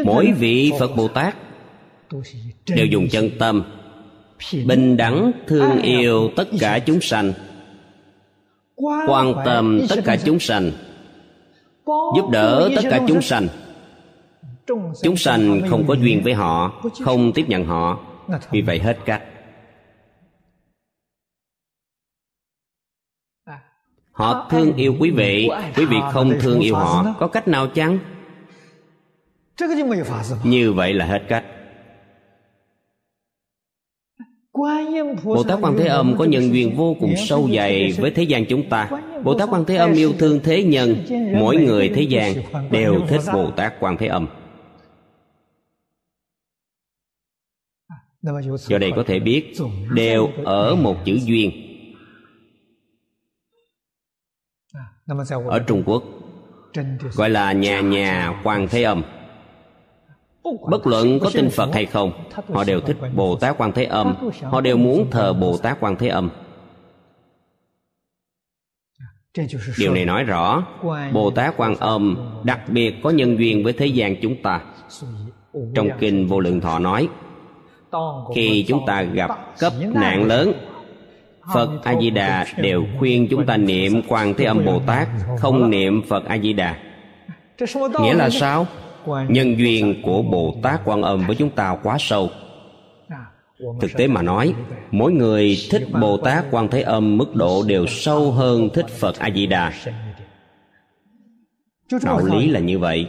[0.05, 1.37] Mỗi vị phật bồ tát
[2.67, 3.63] đều dùng chân tâm
[4.65, 7.33] bình đẳng thương yêu tất cả chúng sanh.
[9.07, 10.71] Quan tâm tất cả chúng sanh.
[11.85, 13.47] Giúp đỡ tất cả chúng sanh.
[15.03, 17.99] Chúng sanh không có duyên với họ không tiếp nhận họ.
[18.51, 19.21] Vì vậy hết cách.
[24.11, 27.15] Họ thương yêu quý vị quý vị không thương yêu họ.
[27.19, 27.99] có cách nào chăng?
[30.43, 31.43] Như vậy là hết cách
[35.23, 38.45] Bồ Tát Quan Thế Âm có nhân duyên vô cùng sâu dày với thế gian
[38.49, 38.89] chúng ta.
[39.23, 40.95] Bồ Tát Quan Thế Âm yêu thương thế nhân.
[41.39, 42.33] Mỗi người thế gian
[42.71, 44.27] đều thích Bồ Tát Quan Thế Âm.
[48.57, 49.53] Do đây có thể biết,
[49.91, 51.51] Đều ở một chữ duyên.
[55.47, 56.03] Ở Trung Quốc,
[57.15, 59.03] Gọi là nhà nhà Quan Thế Âm
[60.69, 62.11] bất luận có tin phật hay không
[62.53, 64.15] họ đều thích bồ tát quan thế âm.
[64.43, 66.29] Họ đều muốn thờ bồ tát quan thế âm.
[69.77, 70.65] Điều này nói rõ
[71.13, 74.61] bồ tát quan âm đặc biệt có nhân duyên với thế gian chúng ta.
[75.75, 77.09] Trong kinh vô lượng thọ nói
[78.35, 80.53] khi chúng ta gặp cấp nạn lớn
[81.53, 85.07] phật a di đà đều khuyên chúng ta niệm quan thế âm bồ tát
[85.39, 86.75] không niệm phật a di đà
[88.01, 88.67] nghĩa là sao
[89.29, 92.29] nhân duyên của bồ tát quan âm với chúng ta quá sâu.
[93.81, 94.53] Thực tế mà nói
[94.91, 99.19] mỗi người thích bồ tát quan thế âm mức độ đều sâu hơn thích phật
[99.19, 99.73] a di đà
[102.03, 103.07] đạo lý là như vậy.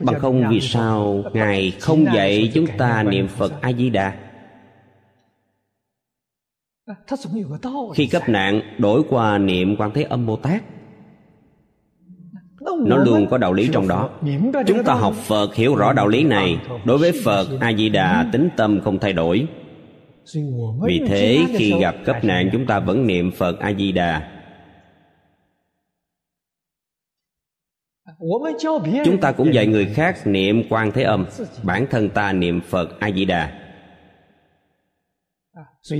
[0.00, 4.16] Bằng không vì sao ngài không dạy chúng ta niệm phật a di đà
[7.94, 10.62] khi cấp nạn đổi qua niệm quan thế âm bồ tát
[12.86, 14.10] nó luôn có đạo lý trong đó.
[14.66, 16.58] chúng ta học phật hiểu rõ đạo lý này.
[16.84, 19.46] Đối với phật a di đà tính tâm không thay đổi.
[20.86, 24.28] Vì thế khi gặp cấp nạn chúng ta vẫn niệm phật a di đà
[29.04, 31.26] chúng ta cũng dạy người khác niệm quan thế âm.
[31.62, 33.52] Bản thân ta niệm phật a di đà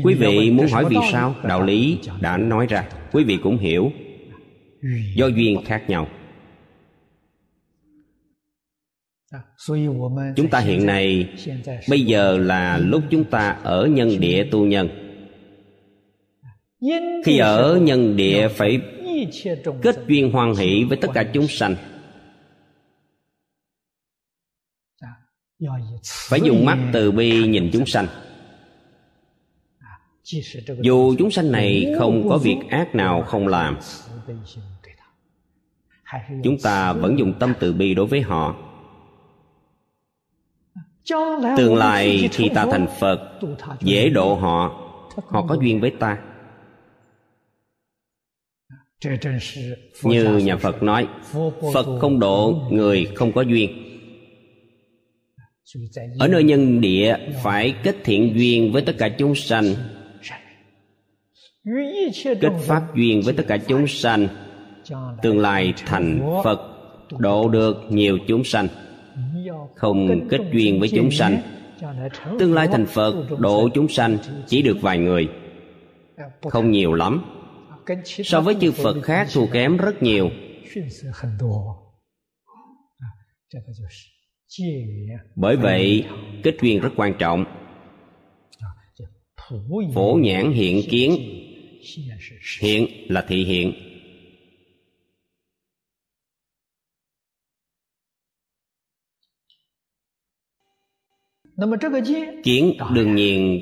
[0.04, 1.34] quý vị muốn hỏi vì sao?
[1.44, 2.88] đạo lý đã nói ra.
[3.12, 3.90] Quý vị cũng hiểu.
[5.14, 6.06] Do duyên khác nhau
[10.36, 11.28] chúng ta hiện nay
[11.88, 14.88] bây giờ là lúc chúng ta ở nhân địa tu nhân.
[17.24, 18.80] Khi ở nhân địa phải
[19.82, 21.76] kết duyên hoan hỷ với tất cả chúng sanh.
[26.04, 28.06] Phải dùng mắt từ bi nhìn chúng sanh.
[30.80, 33.78] Dù chúng sanh này không có việc ác nào không làm
[36.44, 38.71] chúng ta vẫn dùng tâm từ bi đối với họ
[41.56, 43.40] tương lai khi ta thành phật,
[43.80, 44.78] dễ độ họ
[45.14, 46.18] họ có duyên với ta.
[50.02, 51.08] Như nhà phật nói,
[51.74, 53.70] phật không độ người không có duyên.
[56.18, 59.64] Ở nơi nhân địa phải kết thiện duyên với tất cả chúng sanh.
[62.24, 64.28] Kết pháp duyên với tất cả chúng sanh.
[65.22, 66.60] Tương lai thành phật,
[67.18, 68.68] độ được nhiều chúng sanh
[69.74, 71.40] không kết duyên với chúng sanh.
[72.38, 75.28] tương lai thành phật độ chúng sanh chỉ được vài người.
[76.42, 77.24] Không nhiều lắm.
[78.24, 80.30] So với chư phật khác thua kém rất nhiều.
[85.36, 86.04] Bởi vậy
[86.42, 87.44] kết duyên rất quan trọng.
[89.94, 91.16] Phổ nhãn hiện kiến.
[92.60, 93.91] hiện là thị hiện
[102.42, 103.60] kiến đương nhiên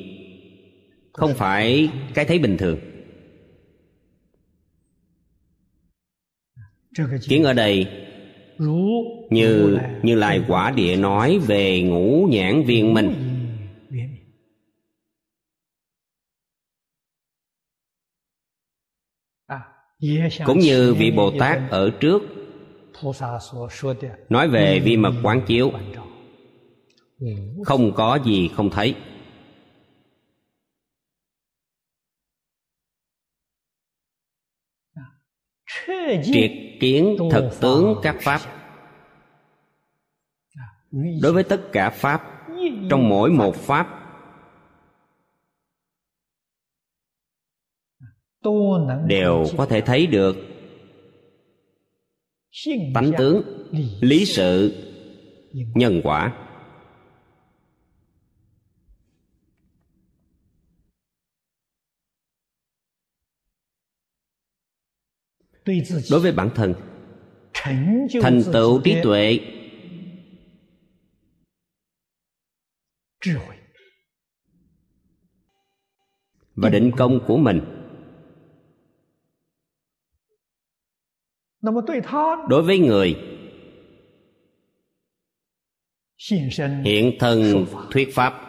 [1.12, 2.78] không phải cái thấy bình thường.
[7.28, 7.86] Kiến ở đây
[9.30, 13.14] như như lai quả địa nói về ngũ nhãn viên minh
[20.46, 22.22] cũng như vị bồ tát ở trước
[24.28, 25.72] nói về vi mật quán chiếu
[27.64, 28.94] không có gì không thấy.
[36.24, 36.50] Triệt
[36.80, 38.40] kiến thực tướng các pháp.
[41.22, 42.48] Đối với tất cả pháp,
[42.90, 43.96] trong mỗi một pháp,
[49.06, 50.36] đều có thể thấy được
[52.94, 53.42] tánh tướng,
[54.00, 54.74] lý sự,
[55.74, 56.46] nhân quả.
[66.11, 66.74] Đối với bản thân
[68.22, 69.40] thành tựu trí tuệ.
[76.54, 77.61] Và định công của mình.
[82.48, 83.16] Đối với người
[86.84, 88.46] hiện thân thuyết pháp.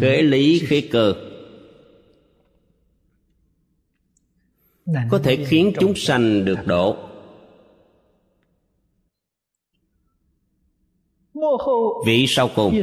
[0.00, 1.14] Khế lý khế cơ
[5.10, 6.96] có thể khiến chúng sanh được độ.
[12.06, 12.82] Vị sau cùng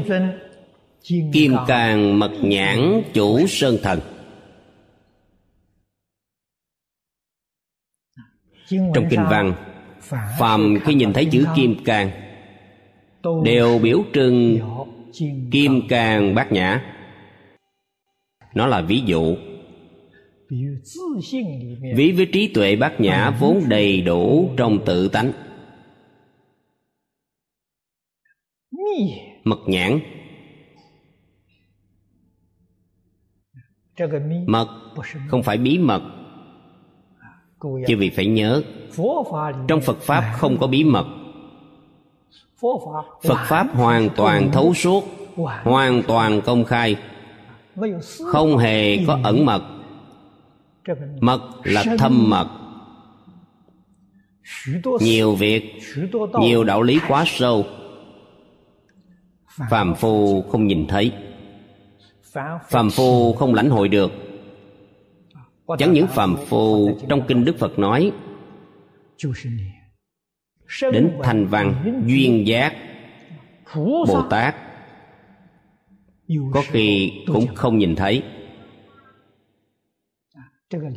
[1.34, 4.00] kim càng mật nhãn chủ sơn thần.
[8.70, 9.54] Trong kinh văn
[10.40, 12.12] phàm khi nhìn thấy chữ kim càng
[13.44, 14.60] đều biểu trưng
[15.52, 16.96] kim càng bát nhã.
[18.54, 19.36] Nó là ví dụ
[21.96, 25.32] ví với trí tuệ bát nhã vốn đầy đủ trong tự tánh.
[29.44, 30.00] Mật nhãn.
[34.48, 34.68] Mật
[35.28, 36.02] không phải bí mật.
[37.88, 38.62] Chứ vì phải nhớ
[39.68, 41.06] trong phật pháp không có bí mật.
[43.24, 45.04] Phật pháp hoàn toàn thấu suốt
[45.64, 46.96] hoàn toàn công khai.
[48.32, 49.83] Không hề có ẩn mật
[51.22, 52.50] mật là thâm mật.
[55.00, 55.64] Nhiều việc
[56.40, 57.66] nhiều đạo lý quá sâu.
[59.70, 61.12] Phàm phu không nhìn thấy.
[62.70, 64.12] Phàm phu không lãnh hội được.
[65.78, 68.12] Chẳng những phàm phu trong kinh đức phật nói
[70.82, 72.76] đến thành văn duyên giác
[73.76, 74.56] bồ tát
[76.54, 78.24] có khi cũng không nhìn thấy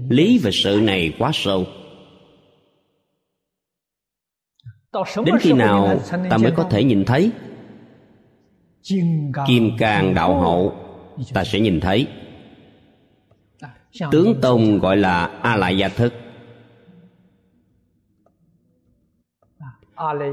[0.08, 1.66] lý và sự này quá sâu.
[5.24, 5.98] đến khi nào
[6.30, 7.30] ta mới có thể nhìn thấy?
[9.46, 10.74] Kim cang đạo hậu
[11.34, 12.06] ta sẽ nhìn thấy.
[14.10, 16.12] Tướng tông gọi là a lại gia thức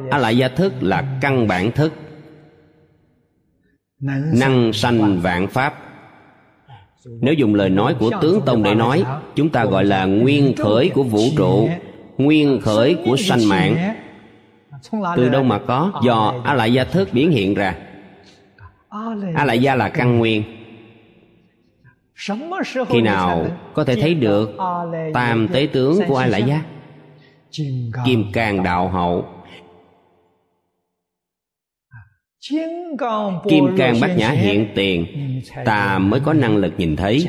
[0.10, 1.94] a lại gia thức là căn bản thức
[4.34, 5.93] năng sanh vạn pháp
[7.06, 9.04] nếu dùng lời nói của tướng tông để nói,
[9.36, 11.70] chúng ta gọi là nguyên khởi của vũ trụ,
[12.18, 13.96] nguyên khởi của sanh mạng.
[15.16, 16.02] Từ đâu mà có?
[16.04, 17.76] Do a lại gia thức biến hiện ra.
[19.36, 20.44] A lại gia là căn nguyên.
[22.90, 24.52] Khi nào có thể thấy được
[25.14, 26.62] tam tế tướng của a lại gia
[28.06, 29.26] kim càng đạo hậu.
[33.50, 35.06] Kim cang bát nhã hiện tiền
[35.66, 37.28] ta mới có năng lực nhìn thấy.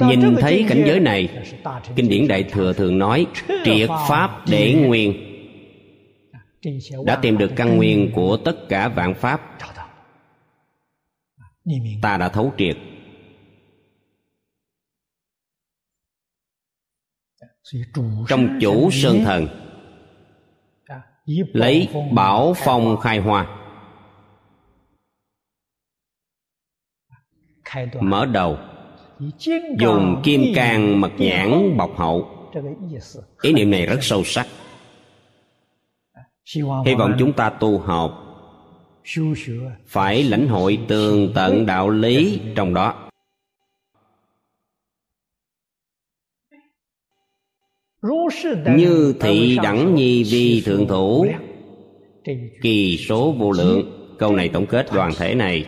[0.00, 1.44] Nhìn thấy cảnh giới này
[1.96, 3.26] kinh điển đại thừa thường nói
[3.64, 5.26] triệt pháp để nguyên.
[7.04, 9.58] Đã tìm được căn nguyên của tất cả vạn pháp.
[12.02, 12.76] Ta đã thấu triệt.
[18.28, 19.69] Trong chủ sơn thần
[21.52, 23.46] lấy bảo phong khai hoa.
[28.00, 28.58] Mở đầu.
[29.78, 32.28] Dùng kim cang mật nhãn bọc hậu.
[33.42, 34.46] Ý niệm này rất sâu sắc.
[36.86, 38.26] Hy vọng chúng ta tu học.
[39.86, 43.09] Phải lãnh hội tường tận đạo lý trong đó.
[48.76, 51.26] Như thị đẳng nhi vi thượng thủ,
[52.62, 53.96] kỳ số vô lượng.
[54.18, 55.66] Câu này tổng kết đoàn thể này.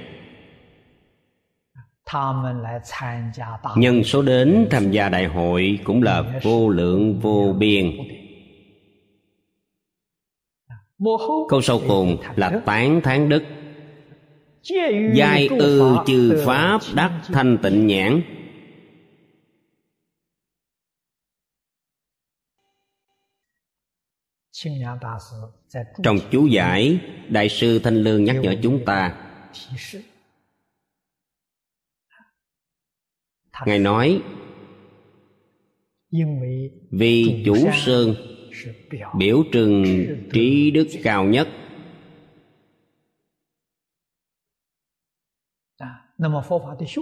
[3.77, 7.91] Nhân số đến tham gia đại hội cũng là vô lượng vô biên.
[11.49, 13.43] Câu sau cùng là tán thán đức.
[15.15, 18.23] Giai ư chư pháp đắc thanh tịnh nhãn.
[26.03, 29.29] Trong chú giải đại sư thanh lương nhắc nhở chúng ta.
[33.67, 34.23] ngài nói
[36.91, 38.15] vì chủ sơn
[39.19, 39.85] biểu trưng
[40.33, 41.49] trí đức cao nhất.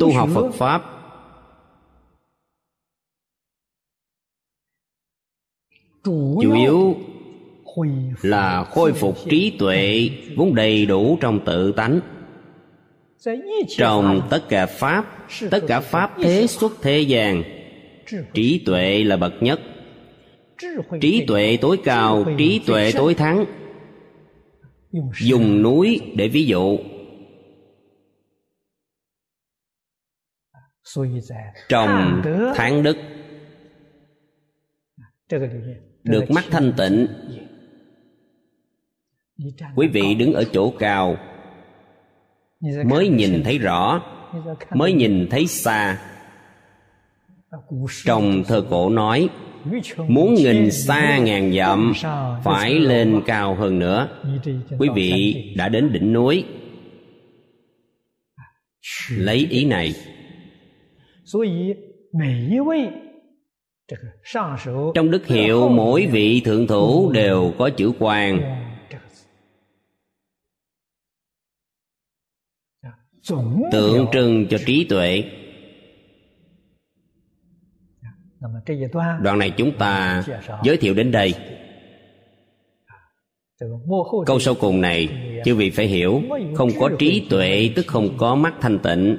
[0.01, 0.83] tu học phật pháp.
[6.05, 6.97] chủ yếu
[8.23, 12.01] là khôi phục trí tuệ, vốn đầy đủ trong tự tánh.
[13.69, 17.43] Trong tất cả pháp, tất cả pháp thế xuất thế gian,
[18.35, 19.61] trí tuệ là bậc nhất.
[21.01, 23.45] Trí tuệ tối cao, trí tuệ tối thắng.
[25.21, 26.79] Dùng núi để ví dụ.
[31.69, 32.23] Trong
[32.55, 32.97] tháng đức,
[36.05, 37.07] được mắt thanh tịnh
[39.77, 41.17] quý vị đứng ở chỗ cao
[42.85, 44.03] mới nhìn thấy rõ
[44.75, 45.99] mới nhìn thấy xa.
[48.05, 49.29] Trong thơ cổ nói
[50.09, 51.93] muốn nghìn xa ngàn dặm
[52.45, 54.09] phải lên cao hơn nữa.
[54.79, 56.45] Quý vị đã đến đỉnh núi.
[59.11, 59.95] Lấy ý này.
[64.95, 68.60] Trong đức hiệu mỗi vị thượng thủ đều có chữ quan
[73.73, 75.25] tượng trưng cho trí tuệ.
[79.23, 80.25] Đoạn này chúng ta
[80.65, 81.35] giới thiệu đến đây.
[84.27, 85.09] Câu sau cùng này
[85.45, 86.23] chư vị phải hiểu
[86.57, 89.19] không có trí tuệ tức không có mắt thanh tịnh.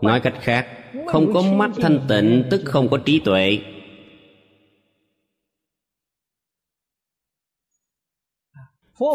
[0.00, 0.66] Nói cách khác
[1.06, 3.58] không có mắt thanh tịnh tức không có trí tuệ.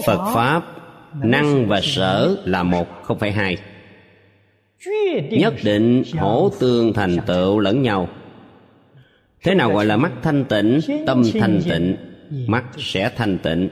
[0.05, 0.86] Phật pháp
[1.23, 3.57] năng và sở là một, không phải hai.
[5.31, 8.09] Nhất định hỗ tương thành tựu lẫn nhau.
[9.43, 11.95] Thế nào gọi là mắt thanh tịnh, tâm thanh tịnh?
[12.47, 13.69] Mắt sẽ thanh tịnh.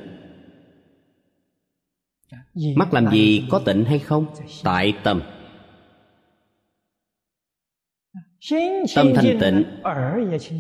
[2.76, 4.26] Mắt làm gì, có tịnh hay không?
[4.64, 5.22] Tại tâm.
[8.96, 9.64] Tâm thanh tịnh,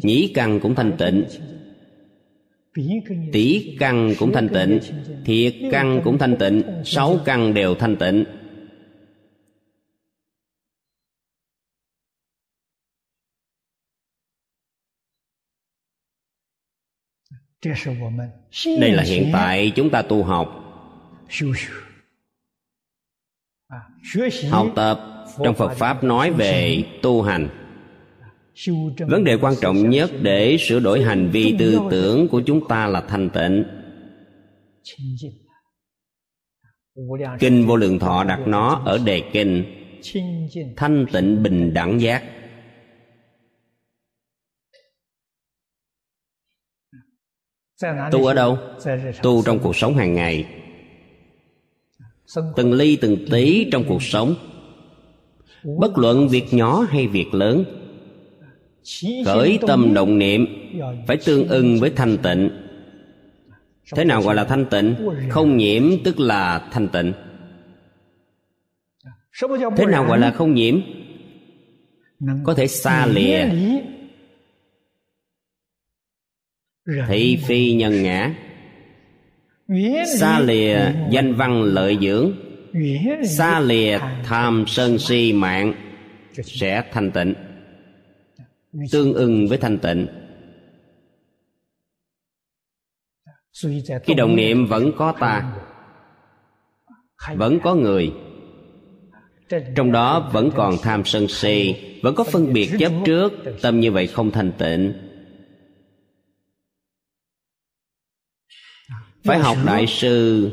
[0.03, 1.23] nhĩ căn cũng thanh tịnh
[3.32, 4.80] tỷ căn cũng thanh tịnh,
[5.26, 8.26] thiệt căn cũng thanh tịnh, sáu căn đều thanh tịnh.
[18.80, 20.61] Đây là hiện tại chúng ta tu học.
[24.49, 27.64] Học tập trong phật pháp nói về tu hành
[29.07, 32.87] vấn đề quan trọng nhất để sửa đổi hành vi tư tưởng của chúng ta
[32.87, 33.63] là thanh tịnh.
[37.39, 39.63] Kinh vô lượng thọ đặt nó ở đề kinh,
[40.77, 42.23] thanh tịnh bình đẳng giác.
[48.11, 48.57] Tu ở đâu?
[49.23, 50.45] Tu trong cuộc sống hàng ngày.
[52.55, 54.35] Từng ly từng tí trong cuộc sống.
[55.79, 57.84] Bất luận việc nhỏ hay việc lớn
[59.25, 60.45] khởi tâm động niệm,
[61.07, 62.49] phải tương ưng với thanh tịnh.
[63.91, 64.95] Thế nào gọi là thanh tịnh?
[65.29, 67.13] Không nhiễm, tức là thanh tịnh.
[69.77, 70.81] Thế nào gọi là không nhiễm?
[72.43, 73.45] Có thể xa lìa.
[77.07, 78.36] Thị phi nhân ngã.
[80.19, 82.31] Xa lìa danh văn lợi dưỡng.
[83.25, 85.73] Xa lìa tham sân si mạng
[86.43, 87.33] sẽ thanh tịnh
[88.91, 90.07] tương ưng với thanh tịnh.
[94.03, 95.57] Khi đồng niệm vẫn có ta,
[97.36, 98.13] vẫn có người.
[99.76, 103.91] Trong đó vẫn còn tham sân si, vẫn có phân biệt chấp trước, tâm như
[103.91, 104.93] vậy không thành tịnh.
[109.23, 110.51] Phải học đại sư,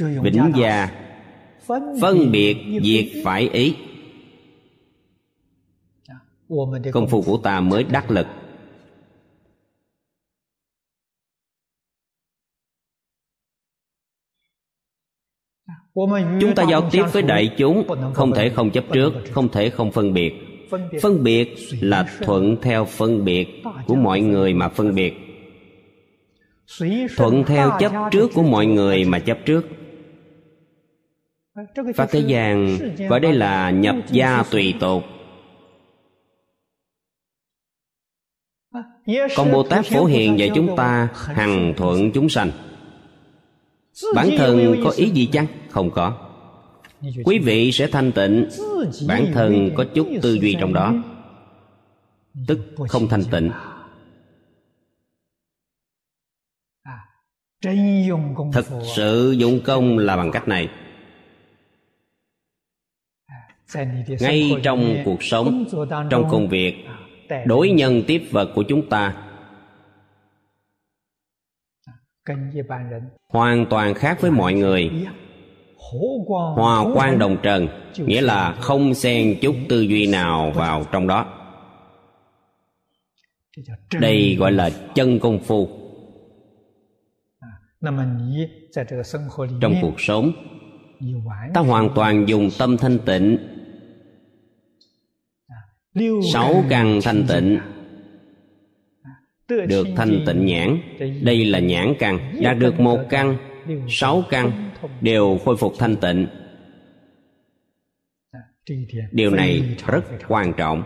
[0.00, 0.88] vĩnh gia,
[2.00, 3.74] phân biệt diệt phải ý
[6.92, 8.26] công phu của ta mới đắc lực.
[16.40, 19.92] Chúng ta giao tiếp với đại chúng không thể không chấp trước không thể không
[19.92, 20.32] phân biệt.
[21.02, 25.14] Phân biệt là thuận theo phân biệt của mọi người mà phân biệt.
[27.16, 29.66] Thuận theo chấp trước của mọi người mà chấp trước.
[31.94, 32.78] Pháp thế gian
[33.08, 35.02] gọi đây là nhập gia tùy tục
[39.36, 42.50] còn bồ tát phổ hiền dạy chúng ta hằng thuận chúng sanh.
[44.14, 45.46] Bản thân có ý gì chăng?
[45.68, 46.26] Không có.
[47.24, 48.48] Quý vị sẽ thanh tịnh.
[49.08, 50.94] Bản thân có chút tư duy trong đó.
[52.46, 52.58] Tức
[52.88, 53.50] không thanh tịnh.
[58.52, 58.66] Thật
[58.96, 60.68] sự dụng công là bằng cách này.
[64.20, 65.64] Ngay trong cuộc sống
[66.10, 66.84] trong công việc
[67.46, 69.26] đối nhân tiếp vật của chúng ta.
[73.28, 74.90] Hoàn toàn khác với mọi người.
[76.56, 81.26] hòa quan đồng trần nghĩa là không xen chút tư duy nào vào trong đó.
[84.00, 85.68] đây gọi là chân công phu.
[89.60, 90.32] Trong cuộc sống
[91.54, 93.38] ta hoàn toàn dùng tâm thanh tịnh
[96.32, 97.58] sáu căn thanh tịnh.
[99.48, 100.80] Được thanh tịnh nhãn.
[101.22, 102.34] đây là nhãn căn.
[102.42, 103.36] Đạt được một căn
[103.88, 104.70] sáu căn
[105.00, 106.26] đều khôi phục thanh tịnh.
[109.12, 110.82] Điều này rất quan trọng.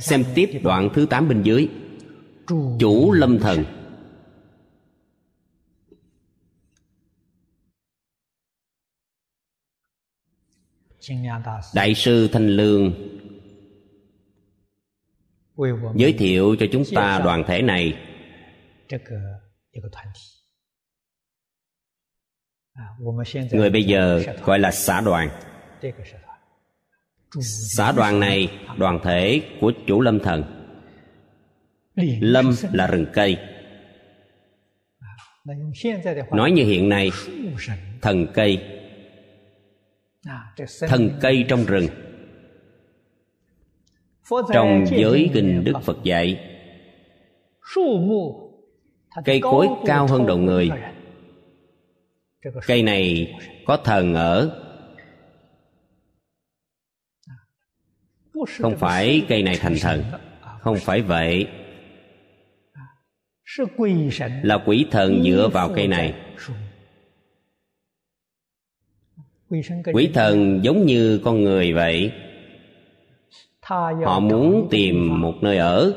[0.00, 1.68] Xem tiếp đoạn thứ tám bên dưới.
[2.78, 3.64] Chủ lâm thần
[11.74, 12.92] đại sư thanh lương
[15.94, 17.98] giới thiệu cho chúng ta đoàn thể này.
[23.52, 25.28] người bây giờ gọi là xã đoàn.
[27.76, 30.44] Xã đoàn này đoàn thể của chủ lâm thần.
[32.20, 33.38] Lâm là rừng cây.
[36.32, 37.10] Nói như hiện nay
[38.00, 38.81] thần cây
[40.80, 41.86] thần cây trong rừng.
[44.52, 46.48] Trong giới kinh đức phật dạy
[49.24, 50.70] cây cối cao hơn đầu người.
[52.66, 53.34] cây này
[53.66, 54.58] có thần ở.
[58.60, 60.04] Không phải cây này thành thần.
[60.60, 61.48] Không phải vậy.
[64.42, 66.14] Là quỷ thần dựa vào cây này
[69.92, 72.12] quỷ thần giống như con người vậy.
[74.04, 75.94] Họ muốn tìm một nơi ở.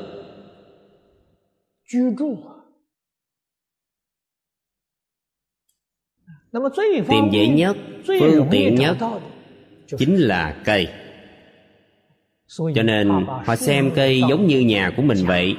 [7.08, 7.76] Tìm dễ nhất
[8.06, 8.96] phương tiện nhất
[9.98, 10.88] chính là cây.
[12.48, 13.08] Cho nên
[13.44, 15.56] họ xem cây giống như nhà của mình vậy.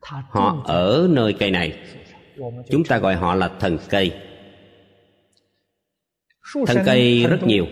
[0.00, 1.78] Họ ở nơi cây này.
[2.70, 4.25] Chúng ta gọi họ là thần cây
[6.66, 7.66] thân cây rất nhiều.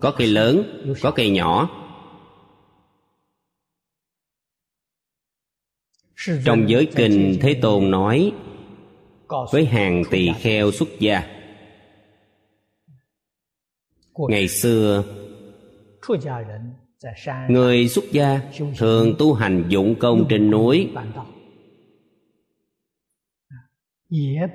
[0.00, 1.70] Có cây lớn có cây nhỏ.
[6.44, 8.32] Trong giới kinh thế tôn nói
[9.52, 11.22] với hàng tỳ kheo xuất gia.
[14.28, 15.04] Ngày xưa
[17.48, 18.40] người xuất gia
[18.78, 20.90] thường tu hành dụng công trên núi.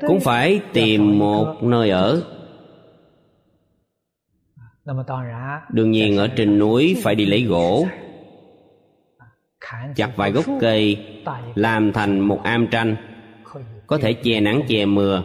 [0.08, 2.35] cũng phải tìm một nơi ở
[5.70, 7.88] đương nhiên ở trên núi phải đi lấy gỗ.
[9.96, 11.06] chặt vài gốc cây
[11.56, 12.96] làm thành một am tranh.
[13.88, 15.24] Có thể che nắng che mưa.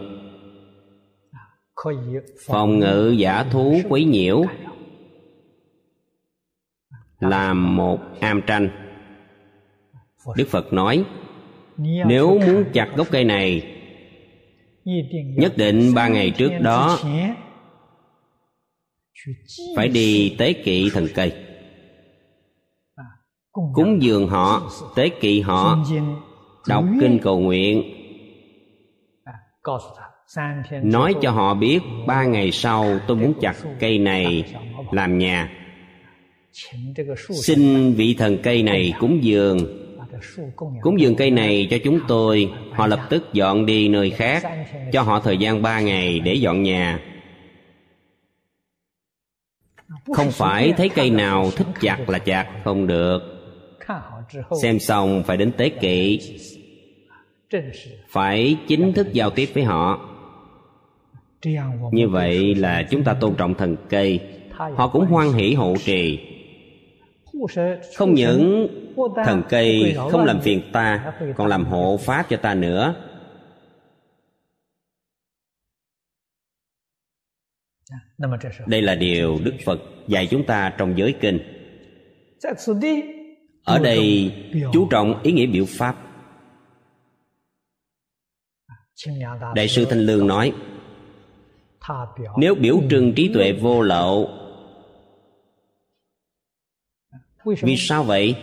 [2.47, 4.45] Phòng ngự giả thú quấy nhiễu.
[7.21, 8.69] làm một am tranh.
[10.37, 11.05] Đức phật nói
[12.07, 13.77] nếu muốn chặt gốc cây này
[15.37, 16.99] nhất định ba ngày trước đó
[19.77, 21.33] phải đi tế kỵ thần cây.
[23.53, 25.85] Cúng dường họ, tế kỵ họ.
[26.69, 27.83] Đọc kinh cầu nguyện.
[30.83, 34.55] Nói cho họ biết, ba ngày sau tôi muốn chặt cây này
[34.91, 35.53] làm nhà.
[37.43, 39.59] Xin vị thần cây này cúng dường.
[40.83, 42.53] Cúng dường cây này cho chúng tôi.
[42.73, 44.43] Họ lập tức dọn đi nơi khác,
[44.93, 47.01] cho họ thời gian ba ngày để dọn nhà
[50.13, 53.19] không phải thấy cây nào thích chặt là chặt không được.
[54.63, 56.19] Xem xong phải đến tế kỵ.
[58.09, 60.01] Phải chính thức giao tiếp với họ.
[61.93, 64.21] Như vậy là chúng ta tôn trọng thần cây.
[64.53, 66.19] Họ cũng hoan hỷ hộ trì.
[67.97, 68.69] Không những
[69.25, 72.95] thần cây không làm phiền ta còn làm hộ pháp cho ta nữa
[78.67, 81.39] đây là điều đức phật dạy chúng ta trong giới kinh.
[83.65, 84.33] Ở đây
[84.73, 85.97] chú trọng ý nghĩa biểu pháp.
[89.55, 90.53] Đại sư thanh lương nói
[92.37, 94.31] nếu biểu trưng trí tuệ vô lậu
[97.45, 98.35] vì sao vậy?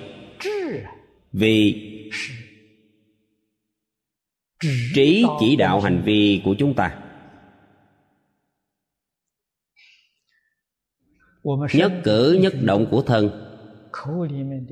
[1.32, 1.84] Vì
[4.96, 7.07] trí chỉ đạo hành vi của chúng ta
[11.74, 13.30] nhất cử nhất động của thân.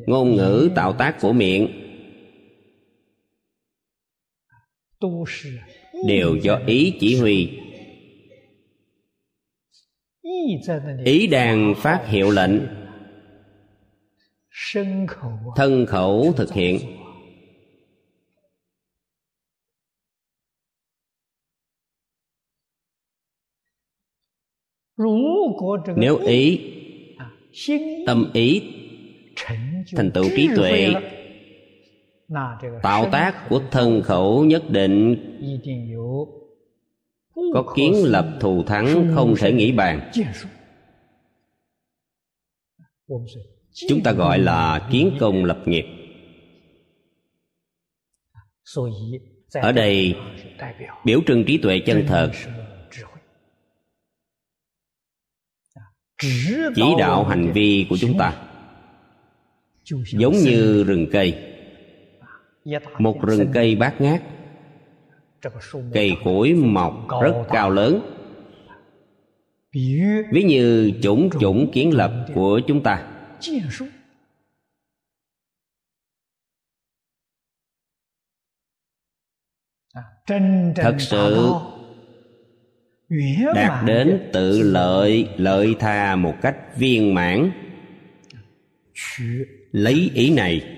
[0.07, 1.67] ngôn ngữ tạo tác của miệng.
[6.07, 7.59] Đều do ý chỉ huy.
[11.05, 12.51] Ý đang phát hiệu lệnh.
[15.55, 16.79] Thân khẩu thực hiện
[25.95, 26.59] nếu ý,
[28.05, 28.61] tâm ý,
[29.95, 30.93] thành tựu trí tuệ,
[32.83, 35.15] tạo tác của thân khẩu nhất định,
[37.53, 40.11] có kiến lập thù thắng không thể nghĩ bàn.
[43.89, 45.85] Chúng ta gọi là kiến công lập nghiệp.
[49.53, 50.15] Ở đây,
[51.05, 52.31] biểu trưng trí tuệ chân thật
[56.75, 58.41] chỉ đạo hành vi của chúng ta.
[60.05, 61.53] Giống như rừng cây.
[62.99, 64.21] Một rừng cây bát ngát.
[65.93, 68.11] Cây cối mọc rất cao lớn.
[70.31, 73.11] Ví như chủng chủng kiến lập của chúng ta.
[80.75, 81.51] Thật sự
[83.55, 87.51] đạt đến tự lợi lợi tha một cách viên mãn.
[89.71, 90.71] Lấy ý này.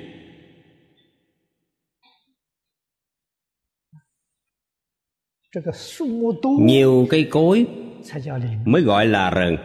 [6.60, 7.66] Nhiều cây cối
[8.66, 9.58] mới gọi là rừng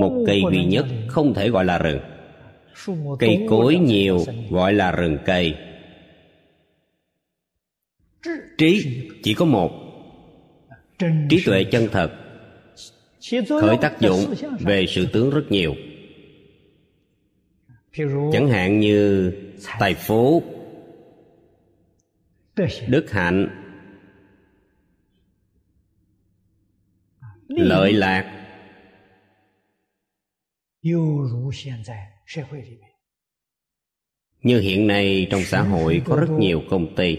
[0.00, 2.00] một cây duy nhất không thể gọi là rừng
[3.18, 4.20] cây cối nhiều
[4.50, 5.54] gọi là rừng cây
[8.58, 9.70] trí chỉ có một.
[11.30, 12.12] Trí tuệ chân thật.
[13.60, 15.74] Khởi tác dụng về sự tướng rất nhiều.
[18.32, 19.32] Chẳng hạn như
[19.78, 20.42] tài phú,
[22.88, 23.48] đức hạnh,
[27.48, 28.40] lợi lạc.
[34.42, 37.18] Như hiện nay trong xã hội có rất nhiều công ty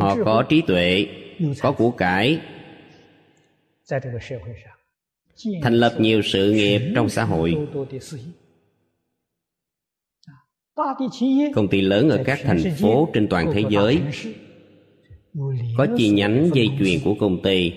[0.00, 1.06] họ có trí tuệ
[1.60, 2.40] có của cải.
[5.62, 7.56] thành lập nhiều sự nghiệp trong xã hội.
[11.54, 14.02] công ty lớn ở các thành phố trên toàn thế giới
[15.76, 17.72] có chi nhánh dây chuyền của công ty.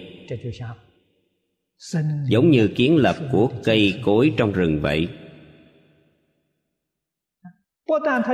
[2.27, 5.07] giống như kiến lập của cây cối trong rừng vậy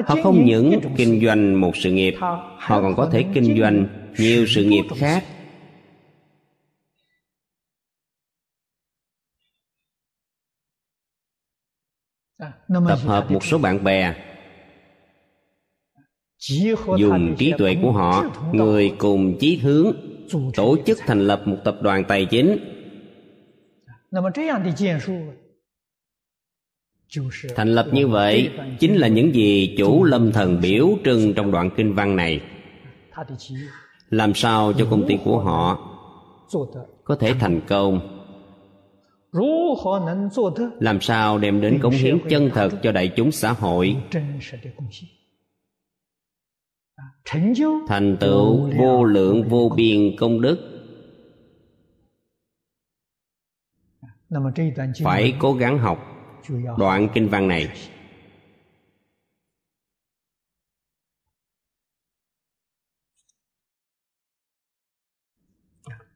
[0.05, 2.15] họ không những kinh doanh một sự nghiệp
[2.57, 3.87] họ còn có thể kinh doanh
[4.17, 5.23] nhiều sự nghiệp khác.
[12.67, 14.13] tập hợp một số bạn bè.
[16.97, 19.93] Dùng trí tuệ của họ người cùng chí hướng
[20.55, 22.57] tổ chức thành lập một tập đoàn tài chính
[27.55, 31.69] thành lập như vậy chính là những gì chủ lâm thần biểu trưng trong đoạn
[31.77, 32.41] kinh văn này.
[34.09, 35.91] Làm sao cho công ty của họ
[37.03, 37.99] có thể thành công?
[40.79, 43.95] Làm sao đem đến cống hiến chân thật cho đại chúng xã hội?
[47.87, 50.71] Thành tựu vô lượng vô biên công đức.
[55.03, 56.14] Phải cố gắng học
[56.77, 57.67] đoạn kinh văn này.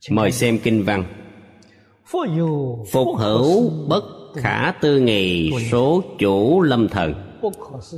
[0.10, 1.04] Mời xem kinh văn.
[2.92, 4.04] Phục hữu bất
[4.36, 7.40] khả tư nghì số chủ lâm thần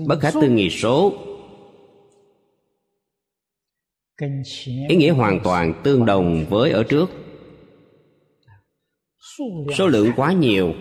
[0.07, 1.13] bất khả tư nghì số.
[4.89, 7.09] Ý nghĩa hoàn toàn tương đồng với ở trước.
[9.77, 10.73] Số lượng quá nhiều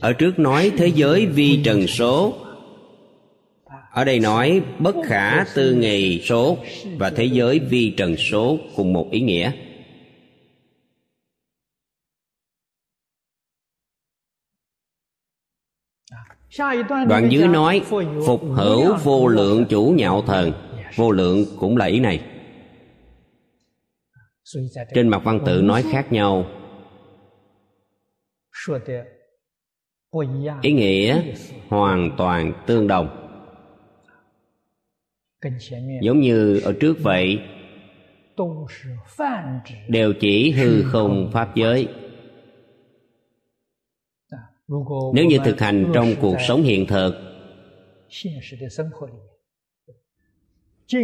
[0.00, 2.34] ở trước nói thế giới vi trần số.
[3.92, 6.58] Ở đây nói bất khả tư nghì số
[6.98, 9.52] và thế giới vi trần số cùng một ý nghĩa.
[17.08, 17.82] Đoạn dưới nói
[18.26, 20.52] phục hữu vô lượng chủ nhạo thần.
[20.96, 22.24] Vô lượng cũng là ý này.
[24.94, 26.46] Trên mặt văn tự nói khác nhau
[30.62, 31.22] ý nghĩa
[31.68, 33.22] hoàn toàn tương đồng.
[36.02, 37.38] Giống như ở trước vậy,
[39.88, 41.88] đều chỉ hư không pháp giới.
[45.14, 47.14] Nếu như thực hành trong cuộc sống hiện thực,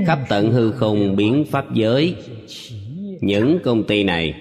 [0.06, 2.16] khắp tận hư không biến pháp giới,
[3.20, 4.34] những công ty này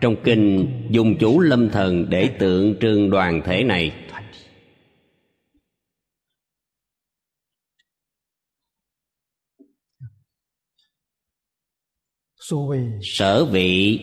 [0.00, 3.92] trong kinh dùng chủ lâm thần để tượng trưng đoàn thể này.
[13.02, 14.00] Sở vị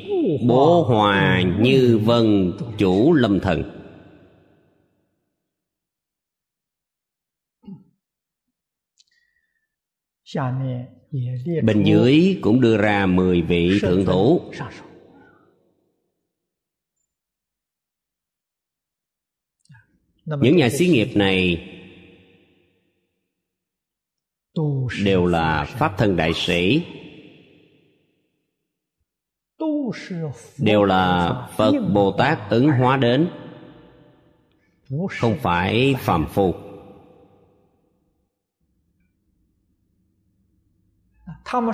[0.47, 3.63] bố hòa như vân chủ lâm thần
[11.64, 14.41] bên dưới cũng đưa ra mười vị thượng thủ.
[20.26, 21.70] Những nhà xí nghiệp này
[25.05, 26.84] đều là pháp thân đại sĩ.
[30.57, 33.30] Đều là phật bồ tát ứng hóa đến.
[35.09, 36.72] Không phải phàm phu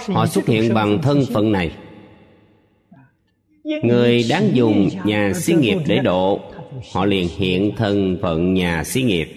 [0.08, 1.76] họ xuất hiện bằng thân phận này.
[3.84, 6.40] Người đáng dùng nhà xí nghiệp để độ.
[6.94, 9.28] họ liền hiện thân phận nhà xí nghiệp.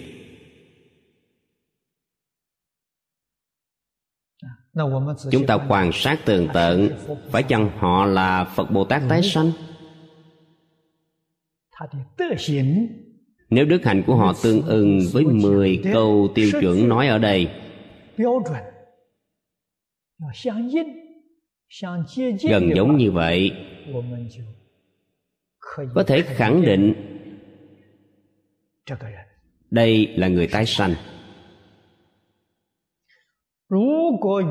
[5.31, 6.89] Chúng ta quan sát tường tận.
[7.31, 9.51] Phải chăng họ là phật bồ tát tái sanh?
[13.49, 17.49] Nếu đức hạnh của họ tương ưng với 10 câu tiêu chuẩn nói ở đây
[22.49, 23.51] gần giống như vậy
[25.93, 26.93] có thể khẳng định
[29.71, 30.95] đây là người tái sanh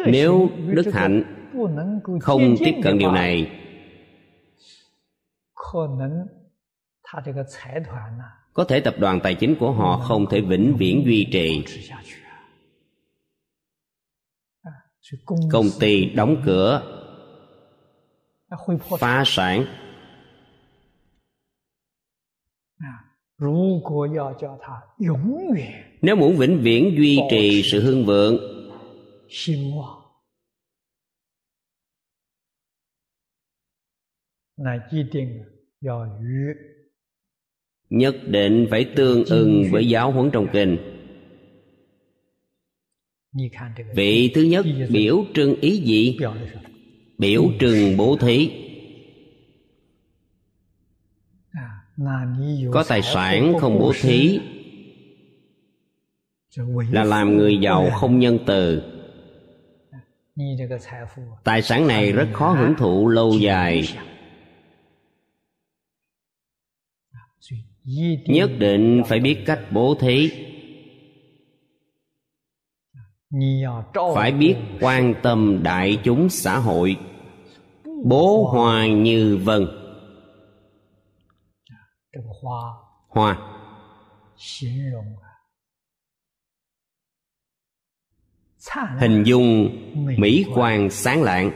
[0.07, 1.23] nếu đức hạnh
[2.21, 3.51] không tiếp cận điều này
[8.53, 11.64] có thể tập đoàn tài chính của họ không thể vĩnh viễn duy trì.
[15.51, 16.83] Công ty đóng cửa
[18.99, 19.64] phá sản.
[26.03, 28.56] Nếu muốn vĩnh viễn duy trì sự hưng vượng
[37.91, 40.79] nhất định phải tương ưng với giáo huấn trong kinh.
[43.95, 46.18] Vị thứ nhất biểu trưng ý gì
[47.18, 48.51] biểu trưng bố thí.
[52.72, 54.41] Có tài sản không bố thí.
[56.91, 58.96] là làm người giàu không nhân từ
[61.45, 63.82] tài sản này rất khó hưởng thụ lâu dài.
[68.26, 70.30] Nhất định phải biết cách bố thí.
[74.14, 76.97] Phải biết quan tâm đại chúng xã hội.
[78.05, 79.66] Bố hoa như vân
[83.09, 83.37] hoa
[88.99, 89.71] hình dung
[90.19, 91.51] mỹ quan sáng lạng.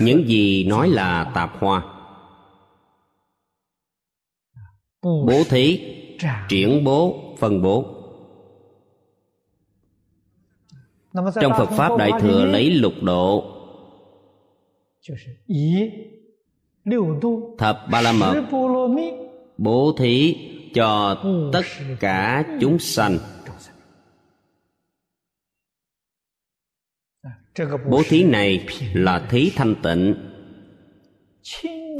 [0.00, 1.82] Những gì nói là tạp hoa.
[5.02, 5.80] Bố thí,
[6.48, 7.84] triển bố, phân bố.
[11.40, 13.44] Trong phật pháp đại thừa lấy lục độ.
[17.58, 18.42] Thập ba la mật.
[19.58, 20.36] Bố thí
[20.74, 21.22] cho
[21.52, 21.62] tất
[22.00, 23.18] cả chúng sanh.
[27.88, 30.14] Bố thí này là thí thanh tịnh,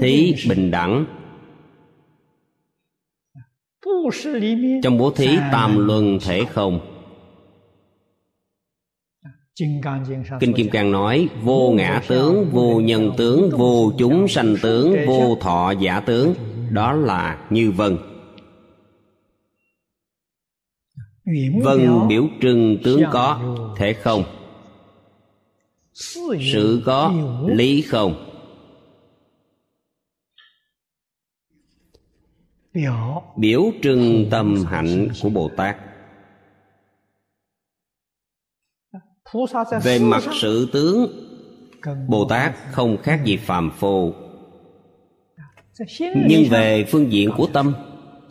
[0.01, 1.07] thí bình đẳng.
[4.83, 6.81] Trong bố thí tam luân thể không?
[10.41, 15.37] Kinh kim cang nói, vô ngã tướng, vô nhân tướng, vô chúng sanh tướng, vô
[15.41, 16.35] thọ giả tướng.
[16.71, 17.99] Đó là như vân.
[21.63, 24.25] Vân biểu trưng tướng có thể không?
[25.95, 27.15] Sự có
[27.47, 28.29] lý không?
[33.37, 35.77] Biểu trưng tâm hạnh của bồ tát.
[39.83, 41.07] Về mặt sự tướng
[42.09, 44.13] bồ tát không khác gì phàm phu.
[46.29, 47.75] Nhưng về phương diện của tâm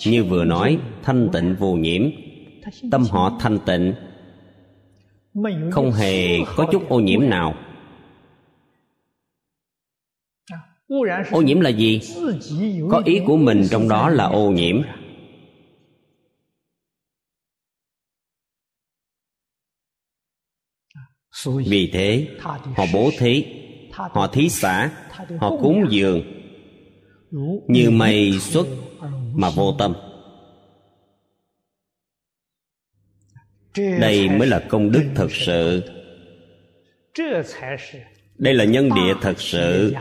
[0.05, 2.01] như vừa nói thanh tịnh vô nhiễm.
[2.91, 3.93] Tâm họ thanh tịnh
[5.71, 7.55] không hề có chút ô nhiễm nào.
[11.31, 12.01] Ô nhiễm là gì?
[12.91, 14.81] Có ý của mình trong đó là ô nhiễm.
[21.45, 22.27] Vì thế
[22.75, 23.45] họ bố thí
[23.93, 24.91] họ thí xả
[25.39, 26.21] họ cúng dường.
[27.67, 28.67] Như mây xuất
[29.33, 29.93] mà vô tâm
[33.77, 35.83] đây mới là công đức thật sự.
[38.37, 39.93] Đây là nhân địa thật sự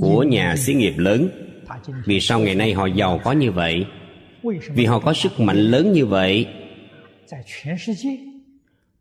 [0.00, 1.28] của nhà xí nghiệp lớn.
[2.04, 3.86] Vì sao ngày nay họ giàu có như vậy?
[4.74, 6.46] Vì họ có sức mạnh lớn như vậy.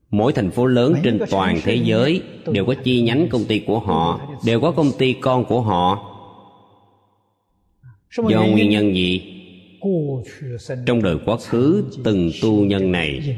[0.10, 2.22] Mỗi thành phố lớn trên toàn thế giới
[2.52, 6.08] đều có chi nhánh công ty của họ, đều có công ty con của họ.
[8.18, 9.41] Do nguyên nhân gì?
[10.86, 13.38] Trong đời quá khứ từng tu nhân này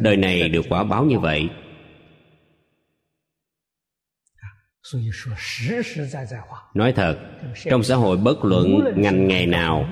[0.00, 1.48] đời này được quả báo như vậy.
[6.74, 7.18] Nói thật
[7.64, 8.66] trong xã hội bất luận
[8.96, 9.88] ngành nghề nào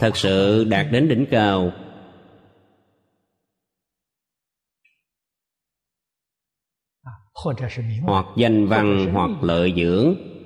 [0.00, 1.72] thật sự đạt đến đỉnh cao.
[8.02, 10.37] Hoặc danh văn hoặc lợi dưỡng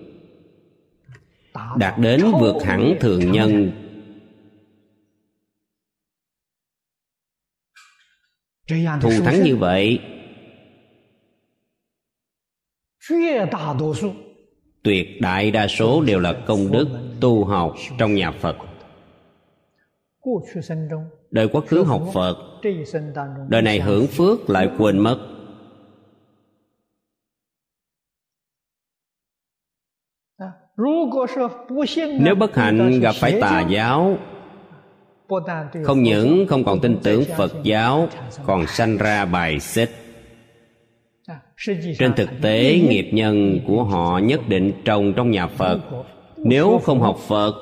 [1.77, 3.73] đạt đến vượt hẳn thường nhân.
[9.01, 10.01] Thù thắng như vậy.
[14.83, 16.89] Tuyệt đại đa số đều là công đức
[17.21, 18.57] tu học trong nhà phật.
[21.31, 22.37] Đời quá khứ học phật,
[23.49, 25.32] đời này hưởng phước lại quên mất.
[32.21, 34.17] Nếu bất hạnh gặp phải tà giáo
[35.85, 38.09] không những không còn tin tưởng phật giáo
[38.47, 39.91] còn sanh ra bài xích.
[41.99, 45.81] Trên thực tế nghiệp nhân của họ nhất định trồng trong nhà phật.
[46.37, 47.55] Nếu không học phật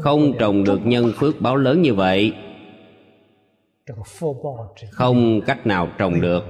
[0.00, 2.32] không trồng được nhân phước báo lớn như vậy.
[4.90, 6.44] Không cách nào trồng được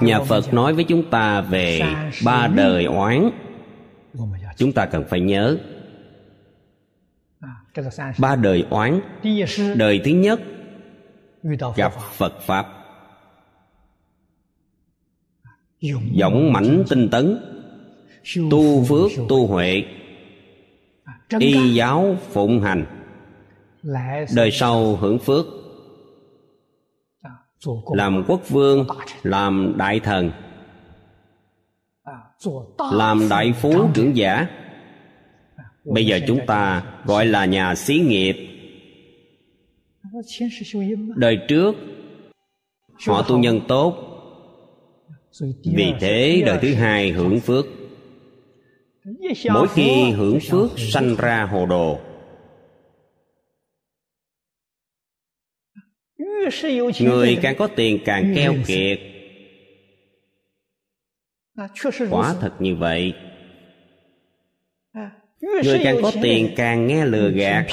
[0.00, 1.80] nhà phật nói với chúng ta về
[2.24, 3.30] ba đời oán.
[4.56, 5.56] Chúng ta cần phải nhớ.
[8.18, 9.00] Ba đời oán.
[9.76, 10.40] Đời thứ nhất
[11.76, 12.66] gặp phật pháp.
[16.20, 17.38] Dõng mãnh tinh tấn.
[18.50, 19.84] Tu phước tu huệ.
[21.38, 22.86] Y giáo phụng hành.
[24.34, 25.46] Đời sau hưởng phước
[27.94, 28.86] làm quốc vương
[29.22, 30.30] làm đại thần.
[32.92, 34.48] làm đại phú trưởng giả.
[35.84, 38.36] bây giờ chúng ta gọi là nhà xí nghiệp.
[41.16, 41.76] đời trước
[43.06, 44.02] họ tu nhân tốt.
[45.64, 47.66] vì thế đời thứ hai hưởng phước.
[49.52, 51.98] mỗi khi hưởng phước sanh ra hồ đồ
[57.00, 59.00] người càng có tiền càng keo kiệt.
[62.10, 63.14] Quả thật như vậy.
[65.40, 67.66] Người càng có tiền càng nghe lừa gạt.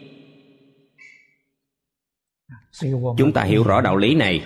[3.18, 4.44] Chúng ta hiểu rõ đạo lý này.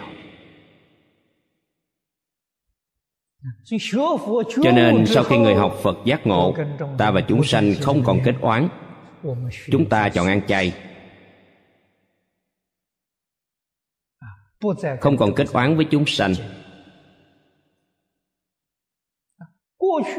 [4.64, 6.56] Cho nên sau khi người học Phật giác ngộ
[6.98, 8.68] Ta và chúng sanh không còn kết oán.
[9.72, 10.74] Chúng ta chọn ăn chay.
[15.02, 16.34] Không còn kết oán với chúng sanh.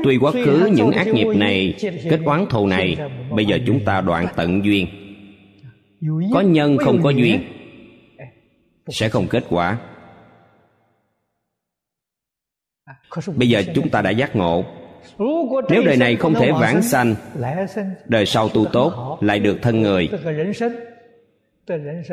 [0.04, 1.74] Tuy quá khứ những ác nghiệp này
[2.10, 2.96] kết oán thù này
[3.30, 4.86] bây giờ chúng ta đoạn tận duyên.
[6.32, 7.42] Có nhân không có duyên
[8.88, 9.78] sẽ không kết quả
[13.36, 14.64] bây giờ chúng ta đã giác ngộ.
[15.70, 17.14] Nếu đời này không thể vãng sanh,
[18.04, 20.08] đời sau tu tốt lại được thân người.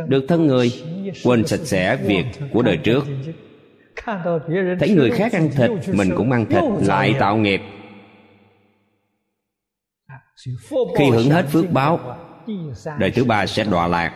[0.07, 0.71] Được thân người,
[1.23, 3.05] quên sạch sẽ việc của đời trước.
[4.79, 7.61] Thấy người khác ăn thịt, mình cũng ăn thịt, lại tạo nghiệp.
[10.97, 12.17] Khi hưởng hết phước báo,
[12.99, 14.13] đời thứ ba sẽ đọa lạc.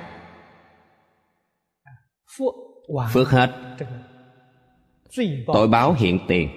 [3.14, 3.50] Phước hết.
[5.48, 6.50] Tội báo hiện tiền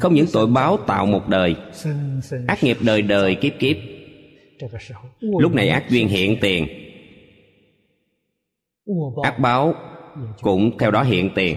[0.00, 1.56] không những tội báo tạo một đời,
[2.48, 3.76] ác nghiệp đời đời kiếp kiếp.
[5.20, 6.68] Lúc này ác duyên hiện tiền,
[9.22, 9.74] ác báo
[10.40, 11.56] cũng theo đó hiện tiền.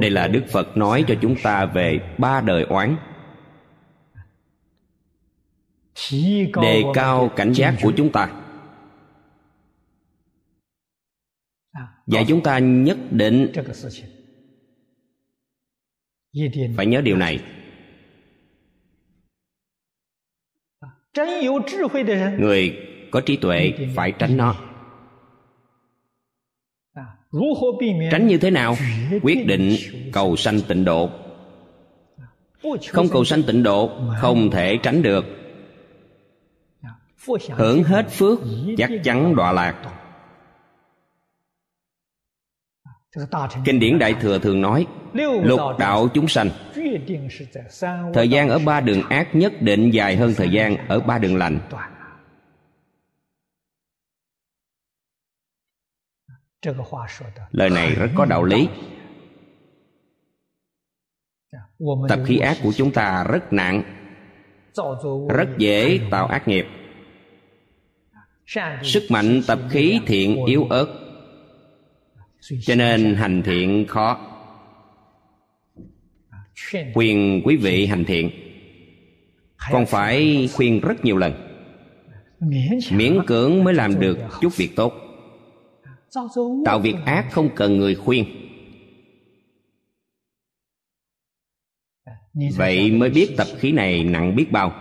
[0.00, 2.96] Đây là đức phật nói cho chúng ta về ba đời oán.
[6.62, 8.32] Đề cao cảnh giác của chúng ta.
[12.06, 13.52] Và chúng ta nhất định
[16.76, 17.40] phải nhớ điều này.
[22.38, 22.76] Người
[23.10, 24.56] có trí tuệ phải tránh nó.
[28.10, 28.76] Tránh như thế nào?
[29.22, 29.76] Quyết định
[30.12, 31.10] cầu sanh tịnh độ.
[32.88, 33.90] Không cầu sanh tịnh độ
[34.20, 35.24] không thể tránh được.
[37.50, 38.38] Hưởng hết phước
[38.78, 39.97] chắc chắn đọa lạc
[43.64, 44.86] kinh điển đại thừa thường nói,
[45.42, 46.50] lục đạo chúng sanh.
[48.14, 51.36] Thời gian ở ba đường ác nhất định dài hơn thời gian ở ba đường
[51.36, 51.60] lành.
[57.50, 58.68] Lời này rất có đạo lý.
[62.08, 63.82] Tập khí ác của chúng ta rất nặng,
[65.28, 66.66] rất dễ tạo ác nghiệp.
[68.82, 71.07] Sức mạnh tập khí thiện yếu ớt
[72.40, 74.20] cho nên hành thiện khó.
[76.94, 78.30] Khuyên quý vị hành thiện.
[79.70, 81.32] Còn phải khuyên rất nhiều lần.
[82.90, 84.92] Miễn cưỡng mới làm được chút việc tốt.
[86.64, 88.24] Tạo việc ác không cần người khuyên.
[92.56, 94.72] Vậy mới biết tập khí này nặng biết bao.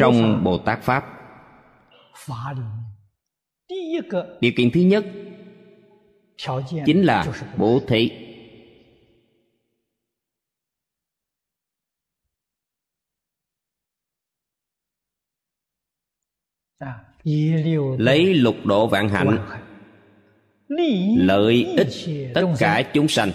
[0.00, 1.04] Trong bồ tát pháp
[4.40, 5.06] điều kiện thứ nhất
[6.86, 7.26] chính là
[7.56, 8.10] bố thí.
[17.98, 19.38] Lấy lục độ vạn hạnh.
[21.18, 21.88] lợi ích
[22.34, 23.30] tất cả chúng sanh.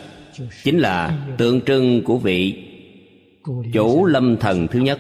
[0.64, 2.70] Chính là tượng trưng của vị
[3.74, 5.00] chủ lâm thần thứ nhất.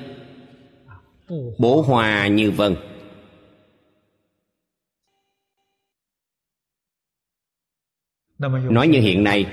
[1.57, 2.75] Bố hòa như vân
[8.49, 9.45] nói như hiện nay.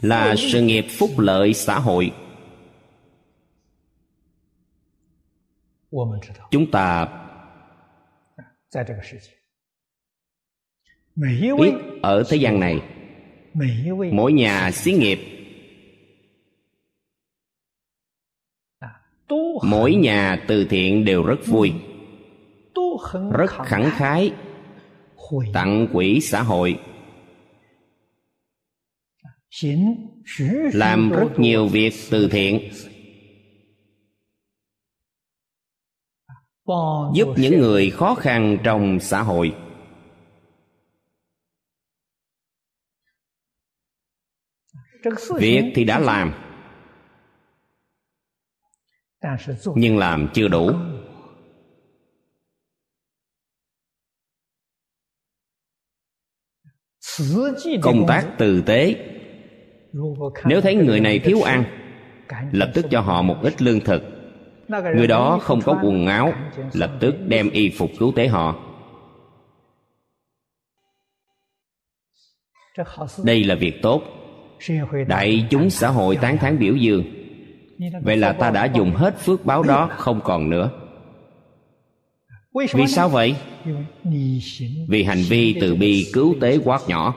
[0.00, 2.12] Là sự nghiệp phúc lợi xã hội.
[6.50, 7.08] Chúng ta
[11.58, 11.72] biết
[12.02, 12.80] ở thế gian này
[14.12, 15.37] mỗi nhà xí nghiệp
[19.62, 21.72] mỗi nhà từ thiện đều rất vui.
[23.38, 24.32] Rất khẳng khái.
[25.52, 26.80] Tặng quỹ xã hội.
[30.72, 32.70] Làm rất nhiều việc từ thiện.
[37.14, 39.54] Giúp những người khó khăn trong xã hội.
[45.38, 46.47] Việc thì đã làm
[49.74, 50.70] nhưng làm chưa đủ.
[57.82, 58.96] Công tác từ tế.
[60.44, 61.64] nếu thấy người này thiếu ăn
[62.52, 64.02] lập tức cho họ một ít lương thực.
[64.68, 66.32] người đó không có quần áo
[66.72, 68.64] lập tức đem y phục cứu tế họ.
[73.24, 74.02] đây là việc tốt.
[75.06, 77.04] đại chúng xã hội tán thán biểu dương
[78.02, 80.70] vậy là ta đã dùng hết phước báo đó, không còn nữa.
[82.74, 83.36] Vì sao vậy?
[84.88, 87.14] Vì hành vi từ bi cứu tế quá nhỏ.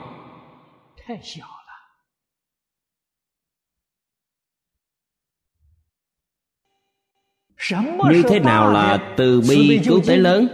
[8.10, 10.48] Như thế nào là từ bi cứu tế lớn?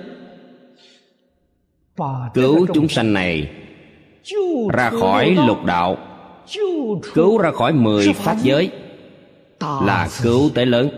[2.35, 3.51] Cứu chúng sanh này
[4.73, 5.97] ra khỏi lục đạo,
[7.15, 8.71] cứu ra khỏi mười pháp giới
[9.61, 10.91] là cứu tế lớn.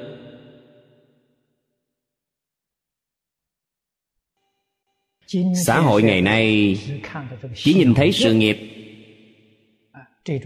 [5.66, 6.76] Xã hội ngày nay
[7.56, 8.56] chỉ nhìn thấy sự nghiệp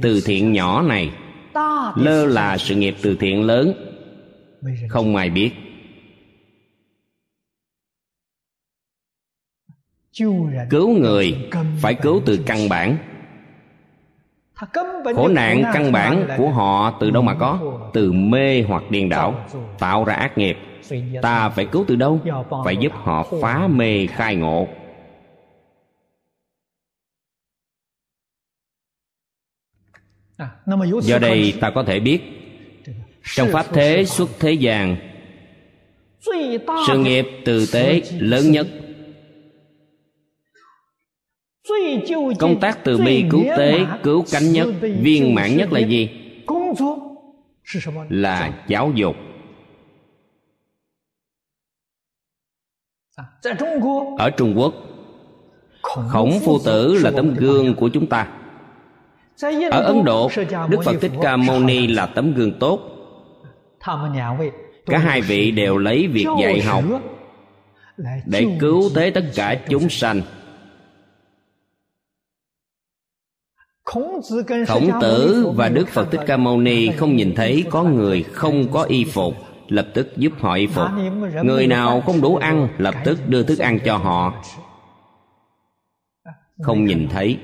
[0.02, 1.10] từ thiện nhỏ này,
[1.96, 3.72] lơ là sự nghiệp từ thiện lớn.
[4.88, 5.50] Không ai biết.
[10.70, 11.36] Cứu người
[11.82, 13.13] phải cứu từ căn bản
[15.16, 17.80] khổ nạn căn bản của họ từ đâu mà có?
[17.92, 19.44] Từ mê hoặc điên đảo
[19.78, 20.56] tạo ra ác nghiệp.
[21.22, 22.20] Ta phải cứu từ đâu?
[22.64, 24.68] Phải giúp họ phá mê khai ngộ.
[31.02, 32.20] Do đây ta có thể biết
[33.34, 34.96] trong pháp thế xuất thế gian
[36.86, 38.66] sự nghiệp từ tế lớn nhất
[42.38, 46.10] công tác từ bi, cứu tế, cứu cánh nhất, viên mãn nhất là gì?
[48.08, 49.16] Là giáo dục.
[54.18, 54.74] Ở trung quốc,
[55.82, 58.28] khổng phu tử là tấm gương của chúng ta.
[59.70, 60.30] Ở ấn độ,
[60.68, 62.80] đức phật thích ca mâu ni là tấm gương tốt.
[64.86, 66.84] Cả hai vị đều lấy việc dạy học
[68.26, 70.22] để cứu tế tất cả chúng sanh.
[74.68, 78.72] Khổng tử và đức phật thích ca mâu ni không nhìn thấy có người không
[78.72, 79.34] có y phục,
[79.68, 80.88] lập tức giúp họ y phục.
[81.42, 84.34] Người nào không đủ ăn, lập tức đưa thức ăn cho họ.
[86.62, 87.38] Không nhìn thấy.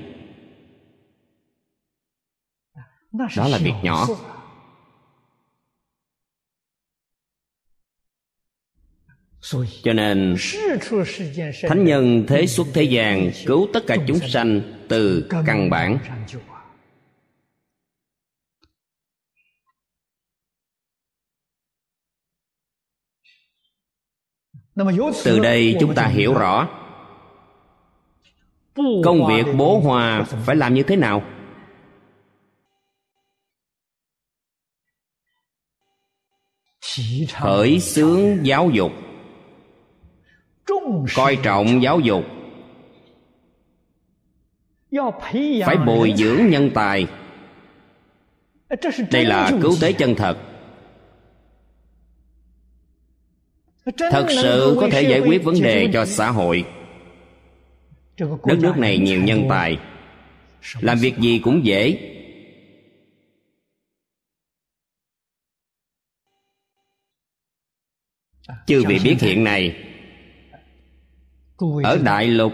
[3.11, 4.07] Đó là việc nhỏ.
[9.83, 10.35] Cho nên
[11.67, 15.99] thánh nhân thế xuất thế gian cứu tất cả chúng sanh từ căn bản.
[25.23, 26.69] từ đây chúng ta hiểu rõ
[29.03, 31.23] công việc bố hòa phải làm như thế nào?
[37.33, 38.91] Khởi xướng giáo dục
[41.15, 42.25] coi trọng giáo dục.
[45.65, 47.07] Phải bồi dưỡng nhân tài.
[49.11, 50.37] Đây là cứu tế chân thật.
[53.85, 56.65] Thật sự có thể giải quyết vấn đề cho xã hội.
[58.17, 59.79] Đất nước này nhiều nhân tài.
[60.79, 62.07] làm việc gì cũng dễ.
[68.67, 69.90] Chư vị biết hiện nay
[71.83, 72.53] ở đại lục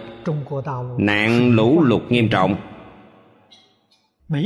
[0.97, 2.55] nạn lũ lụt nghiêm trọng.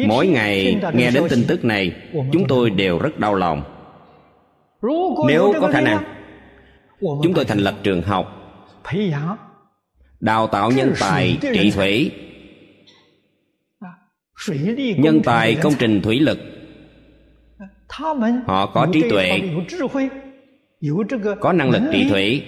[0.07, 1.95] Mỗi ngày nghe đến tin tức này
[2.31, 3.63] chúng tôi đều rất đau lòng.
[5.27, 6.03] Nếu có khả năng
[7.01, 8.37] chúng tôi thành lập trường học
[10.19, 12.11] đào tạo nhân tài trị thủy.
[14.97, 16.39] Nhân tài công trình thủy lực.
[18.45, 19.41] Họ có trí tuệ.
[21.39, 22.43] có năng lực trị thủy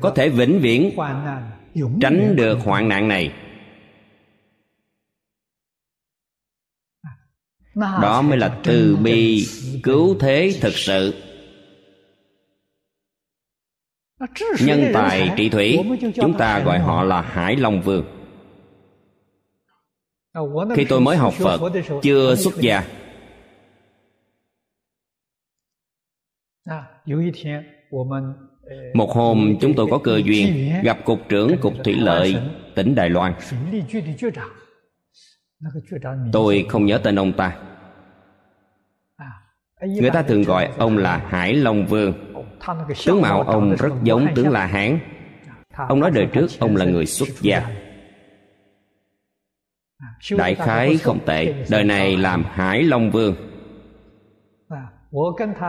[0.00, 0.96] có thể vĩnh viễn
[2.00, 3.32] tránh được hoạn nạn này.
[7.74, 9.46] Đó mới là từ bi
[9.82, 11.14] cứu thế thực sự.
[14.60, 15.78] Nhân tài trị thủy
[16.14, 18.04] chúng ta gọi họ là hải long vương.
[20.76, 21.60] Khi tôi mới học phật
[22.02, 22.88] chưa xuất gia
[28.94, 32.36] một hôm, chúng tôi có cơ duyên gặp cục trưởng cục thủy lợi
[32.74, 33.34] tỉnh đài loan.
[36.32, 37.56] Tôi không nhớ tên ông ta.
[40.00, 42.14] Người ta thường gọi ông là hải long vương.
[43.06, 44.98] Tướng mạo ông rất giống tướng la hán.
[45.88, 47.68] Ông nói đời trước ông là người xuất gia.
[50.38, 53.34] Đại khái không tệ, đời này làm hải long vương.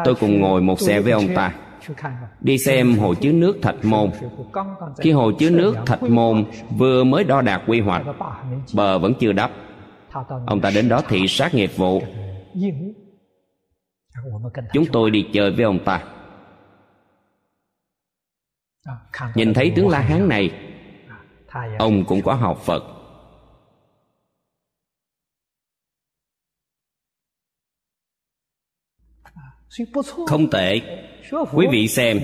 [0.03, 1.53] Tôi cùng ngồi một xe với ông ta
[2.41, 4.11] đi xem hồ chứa nước thạch môn.
[4.97, 6.45] Khi hồ chứa nước thạch môn
[6.77, 8.05] vừa mới đo đạt quy hoạch,
[8.73, 9.51] bờ vẫn chưa đắp.
[10.47, 12.03] Ông ta đến đó thị sát nghiệp vụ.
[14.73, 16.03] Chúng tôi đi chơi với ông ta.
[19.35, 20.51] Nhìn thấy tướng la hán này,
[21.77, 22.92] ông cũng có học phật.
[30.27, 30.81] Không tệ.
[31.53, 32.19] Quý vị xem,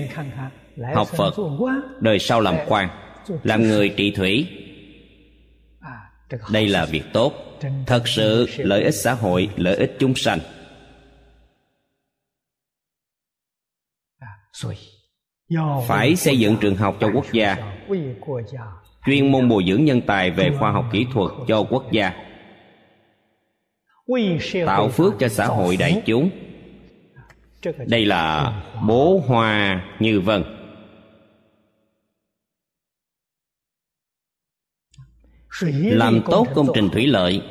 [0.94, 1.34] học phật,
[2.00, 2.88] đời sau làm quan,
[3.42, 4.48] làm người trị thủy.
[6.52, 7.32] Đây là việc tốt.
[7.86, 10.38] Thật sự, lợi ích xã hội, lợi ích chúng sanh.
[15.86, 17.56] Phải xây dựng trường học cho quốc gia.
[19.06, 22.12] Chuyên môn bồi dưỡng nhân tài về khoa học kỹ thuật cho quốc gia.
[24.66, 26.30] Tạo phước cho xã hội đại chúng
[27.86, 28.52] đây là
[28.86, 30.44] bố hoa như vân.
[35.82, 37.42] Làm tốt công trình thủy lợi.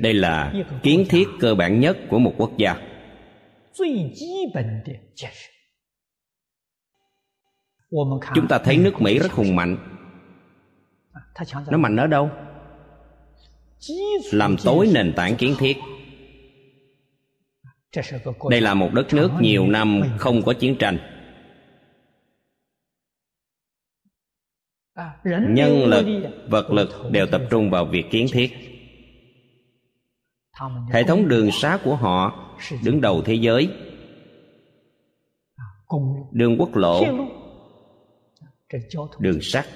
[0.00, 0.52] Đây là
[0.82, 2.76] kiến thiết cơ bản nhất của một quốc gia.
[8.34, 9.76] Chúng ta thấy nước mỹ rất hùng mạnh.
[11.70, 12.30] Nó mạnh ở đâu?
[14.32, 15.76] Làm tối nền tảng kiến thiết
[18.50, 20.98] đây là một đất nước nhiều năm không có chiến tranh.
[25.24, 26.06] Nhân lực
[26.48, 28.52] vật lực đều tập trung vào việc kiến thiết.
[30.92, 32.48] Hệ thống đường xá của họ
[32.84, 33.70] đứng đầu thế giới.
[36.30, 37.04] Đường quốc lộ.
[39.18, 39.66] Đường sắt.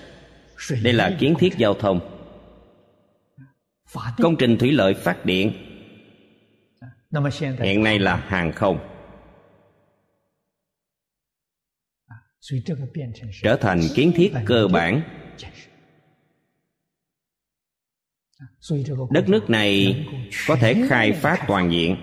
[0.82, 2.00] Đây là kiến thiết giao thông.
[4.16, 5.65] Công trình thủy lợi phát điện
[7.60, 8.78] hiện nay là hàng không.
[13.42, 15.02] Trở thành kiến thiết cơ bản.
[19.10, 20.04] Đất nước này
[20.48, 21.96] có thể khai phát toàn diện.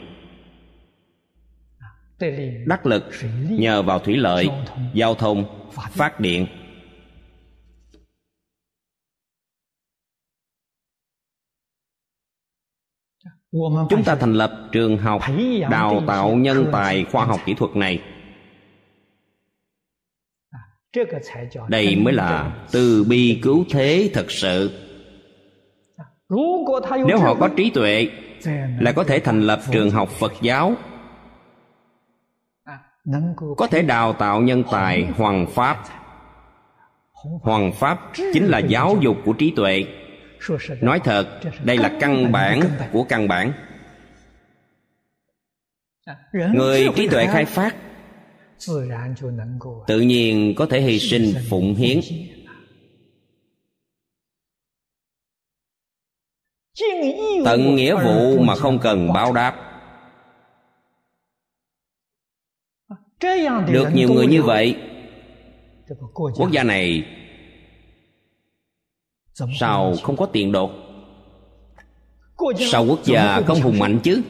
[2.66, 3.04] Đắc lực
[3.50, 4.50] nhờ vào thủy lợi,
[4.94, 6.48] giao thông, phát điện.
[13.90, 15.22] Chúng ta thành lập trường học
[15.70, 18.02] đào tạo nhân tài khoa học kỹ thuật này.
[21.68, 24.72] Đây mới là từ bi cứu thế thật sự.
[27.08, 28.10] Nếu họ có trí tuệ
[28.80, 30.74] là có thể thành lập trường học phật giáo.
[33.58, 35.84] Có thể đào tạo nhân tài hoàng pháp.
[37.42, 39.86] Hoàng pháp chính là giáo dục của trí tuệ
[40.82, 42.62] nói thật, đây là căn bản
[42.92, 43.54] của căn bản.
[46.54, 47.76] Người trí tuệ khai phát
[49.88, 52.00] tự nhiên có thể hy sinh phụng hiến.
[57.46, 59.70] Tận nghĩa vụ mà không cần báo đáp.
[63.68, 64.78] Được nhiều người như vậy,
[66.36, 67.06] quốc gia này
[69.60, 70.72] sao không có tiền đồ
[72.72, 74.22] sao quốc gia không hùng mạnh chứ?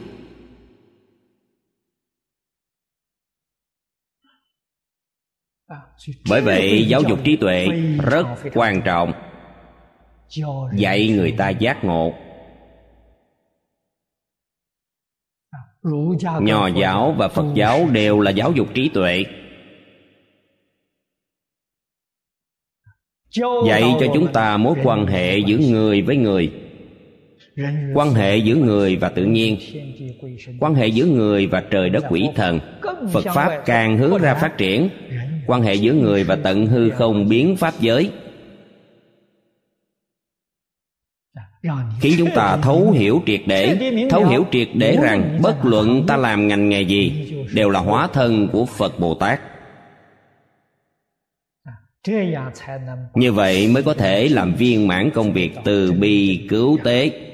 [6.28, 7.68] Bởi vậy giáo dục trí tuệ
[8.02, 9.12] rất quan trọng.
[10.74, 12.14] Dạy người ta giác ngộ.
[16.40, 19.24] Nho giáo và phật giáo đều là giáo dục trí tuệ
[23.66, 26.50] dạy cho chúng ta mối quan hệ giữa người với người.
[27.94, 29.58] Quan hệ giữa người và tự nhiên.
[30.60, 32.60] Quan hệ giữa người và trời đất quỷ thần.
[33.12, 34.88] Phật pháp càng hướng ra phát triển.
[35.46, 38.10] Quan hệ giữa người và tận hư không biến pháp giới.
[42.00, 46.16] Khiến chúng ta thấu hiểu triệt để, thấu hiểu triệt để rằng bất luận ta
[46.16, 49.40] làm ngành nghề gì đều là hóa thân của phật bồ tát
[53.14, 57.30] như vậy mới có thể làm viên mãn công việc từ bi cứu tế.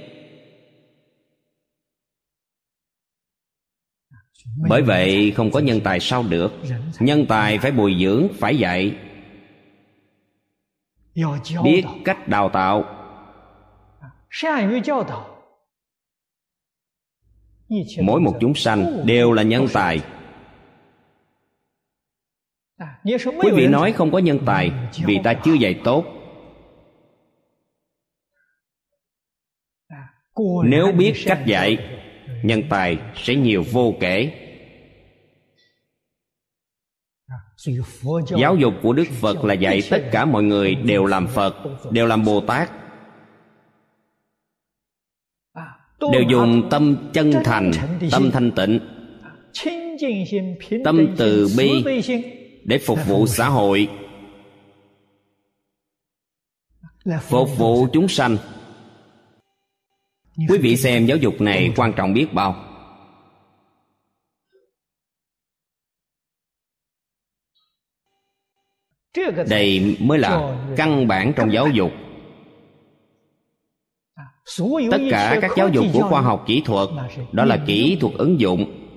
[4.69, 6.53] Bởi vậy không có nhân tài sao được.
[7.01, 8.97] Nhân tài phải bồi dưỡng phải dạy.
[11.65, 12.85] Biết cách đào tạo.
[18.03, 20.01] mỗi một chúng sanh đều là nhân tài
[23.43, 24.73] quý vị nói không có nhân tài
[25.05, 26.05] vì ta chưa dạy tốt.
[30.65, 31.79] Nếu biết cách dạy
[32.43, 34.33] nhân tài sẽ nhiều vô kể.
[38.39, 41.55] Giáo dục của đức phật là dạy tất cả mọi người đều làm phật
[41.91, 42.71] đều làm bồ tát.
[46.13, 47.71] đều dùng tâm chân thành
[48.11, 48.81] tâm thanh tịnh.
[50.85, 51.85] Tâm từ bi
[52.65, 53.89] để phục vụ xã hội.
[57.23, 58.37] Phục vụ chúng sanh.
[60.49, 62.67] Quý vị xem giáo dục này quan trọng biết bao.
[69.49, 71.91] Đây mới là căn bản trong giáo dục.
[74.91, 76.89] Tất cả các giáo dục của khoa học kỹ thuật,
[77.33, 78.89] đó là kỹ thuật ứng dụng.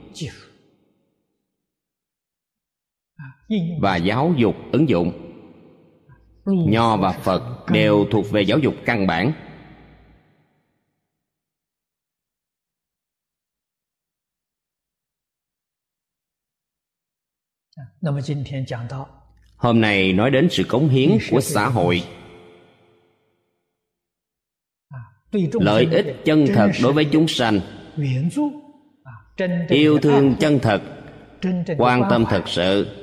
[3.81, 5.11] Và giáo dục ứng dụng.
[6.45, 9.33] Nho và phật đều thuộc về giáo dục căn bản.
[19.57, 22.03] Hôm nay nói đến sự cống hiến của xã hội.
[25.53, 27.59] Lợi ích chân thật đối với chúng sanh.
[29.69, 30.81] Yêu thương chân thật,
[31.77, 33.02] quan tâm thật sự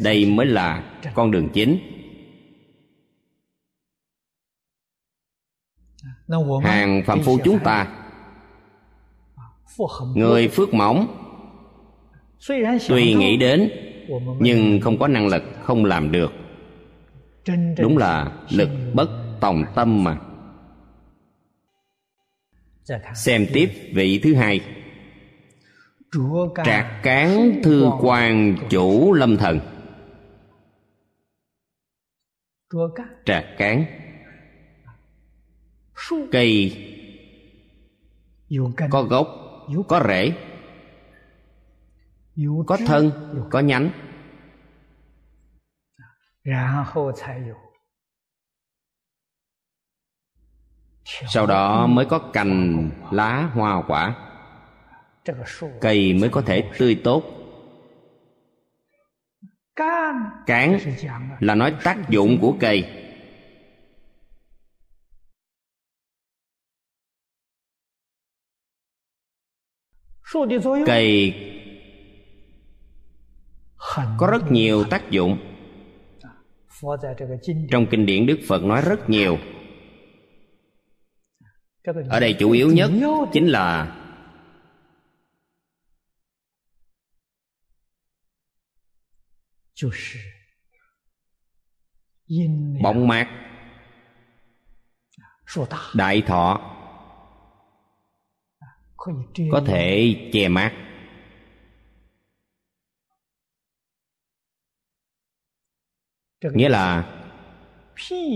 [0.00, 0.82] đây mới là
[1.14, 1.78] con đường chính.
[6.62, 7.88] Hàng phạm phu chúng ta.
[10.14, 11.20] Người phước mỏng.
[12.88, 13.70] Tuy nghĩ đến
[14.40, 16.32] nhưng không có năng lực không làm được.
[17.78, 19.08] Đúng là lực bất
[19.40, 20.18] tòng tâm mà.
[23.14, 24.60] Xem tiếp vị thứ hai.
[26.64, 29.60] Trạc cán thư quan chủ lâm thần
[33.24, 33.84] trạc cán.
[36.32, 36.76] Cây.
[38.90, 39.28] Có gốc.
[39.88, 40.32] Có rễ.
[42.66, 43.12] Có thân.
[43.50, 43.90] Có nhánh.
[51.04, 54.30] Sau đó mới có cành lá hoa quả.
[55.80, 57.43] Cây mới có thể tươi tốt
[60.46, 60.78] cán
[61.40, 63.00] là nói tác dụng của cây.
[70.86, 71.34] Cây
[74.18, 75.38] có rất nhiều tác dụng.
[77.70, 79.38] Trong kinh điển đức phật nói rất nhiều.
[82.08, 82.90] Ở đây chủ yếu nhất
[83.32, 83.96] chính là
[92.82, 93.28] bọng mạc
[95.94, 96.70] đại thọ.
[99.50, 100.72] có thể che mắt
[106.52, 107.14] nghĩa là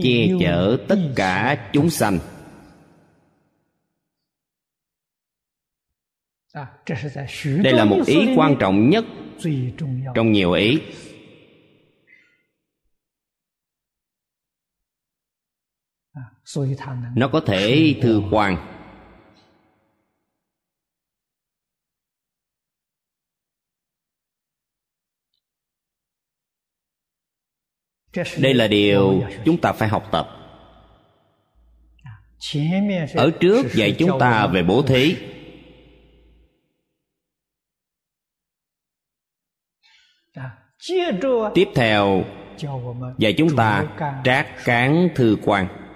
[0.02, 2.19] che chở tất cả chúng sanh.
[6.52, 6.66] À,
[7.62, 9.05] Đây là một ý quan trọng nhất
[10.15, 10.81] trong nhiều ý.
[17.16, 18.75] Nó có thể thư quan
[28.39, 30.29] đây là điều chúng ta phải học tập.
[33.15, 35.16] Ở trước dạy chúng ta về bố thí.
[41.55, 42.25] Tiếp theo
[43.19, 43.87] dạy chúng ta
[44.25, 45.88] trác cán thư quan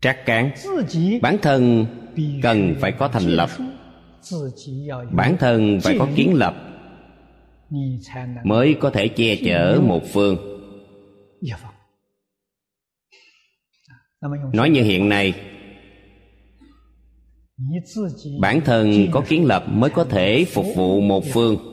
[0.00, 0.50] trác cán.
[1.22, 1.86] bản thân
[2.42, 3.50] cần phải có thành lập.
[5.10, 6.54] bản thân phải có kiến lập
[8.44, 10.36] mới có thể che chở một phương.
[14.52, 15.34] Nói như hiện nay
[18.40, 21.71] bản thân có kiến lập mới có thể phục vụ một phương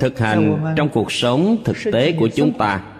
[0.00, 2.92] thực hành trong cuộc sống thực tế của chúng ta.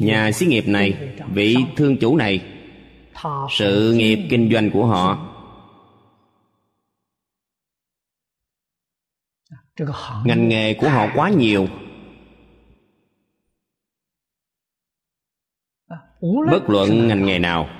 [0.00, 2.56] Nhà xí nghiệp này, vị thương chủ này,
[3.50, 5.26] sự nghiệp kinh doanh của họ.
[10.24, 11.66] Ngành nghề của họ quá nhiều.
[16.50, 17.79] Bất luận ngành nghề nào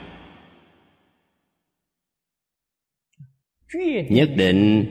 [4.09, 4.87] nhất định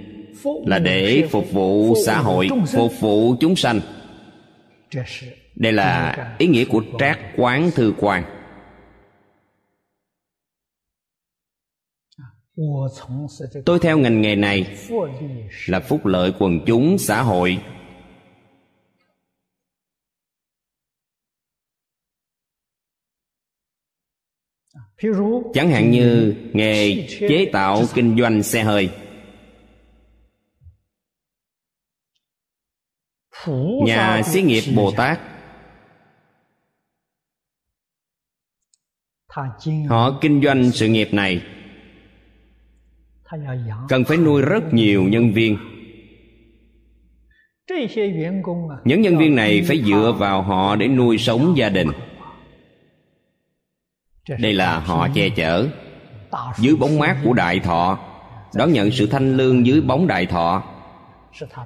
[0.65, 3.79] là để phục vụ xã hội, phục vụ chúng sanh.
[5.55, 8.23] Đây là ý nghĩa của trác quán thư quan
[13.65, 14.77] tôi theo ngành nghề này
[15.67, 17.59] là phúc lợi quần chúng xã hội.
[25.53, 28.89] Chẳng hạn như nghề chế tạo kinh doanh xe hơi.
[33.85, 35.19] Nhà xí nghiệp bồ tát.
[39.87, 41.41] Họ kinh doanh sự nghiệp này.
[43.89, 45.57] Cần phải nuôi rất nhiều nhân viên.
[48.85, 51.87] Những nhân viên này phải dựa vào họ để nuôi sống gia đình
[54.37, 55.67] đây là họ che chở
[56.57, 57.99] dưới bóng mát của đại thọ
[58.55, 60.63] đón nhận sự thanh lương dưới bóng đại thọ.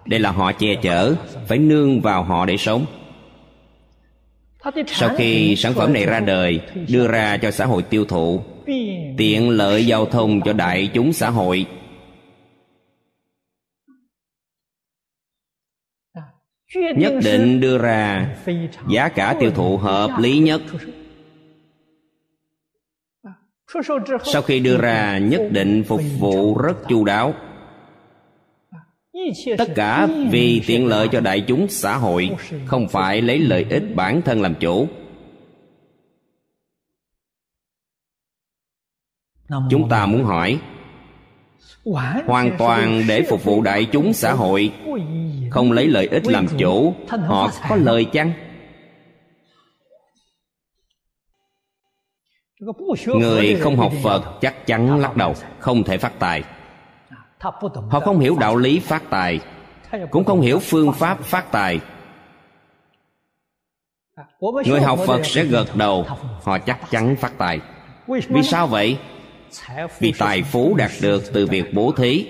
[0.06, 1.16] Đây là họ che chở
[1.48, 2.86] phải nương vào họ để sống.
[4.88, 8.44] Sau khi sản phẩm này ra đời đưa ra cho xã hội tiêu thụ
[9.18, 11.66] tiện lợi giao thông cho đại chúng xã hội.
[16.96, 18.36] Nhất định đưa ra
[18.90, 20.62] giá cả tiêu thụ hợp lý nhất
[24.24, 27.34] sau khi đưa ra nhất định phục vụ rất chu đáo,
[29.58, 32.30] tất cả vì tiện lợi cho đại chúng xã hội,
[32.66, 34.88] không phải lấy lợi ích bản thân làm chủ.
[39.70, 40.60] Chúng ta muốn hỏi,
[42.26, 44.72] hoàn toàn để phục vụ đại chúng xã hội,
[45.50, 48.34] không lấy lợi ích làm chủ, họ có lời chăng?
[53.06, 56.44] Người không học phật chắc chắn lắc đầu không thể phát tài.
[57.90, 59.40] Họ không hiểu đạo lý phát tài
[60.12, 61.80] cũng không hiểu phương pháp phát tài.
[64.66, 66.06] Người học phật sẽ gật đầu
[66.44, 67.60] họ chắc chắn phát tài.
[68.08, 68.98] Vì sao vậy?
[70.00, 72.28] Vì tài phú đạt được từ việc bố thí.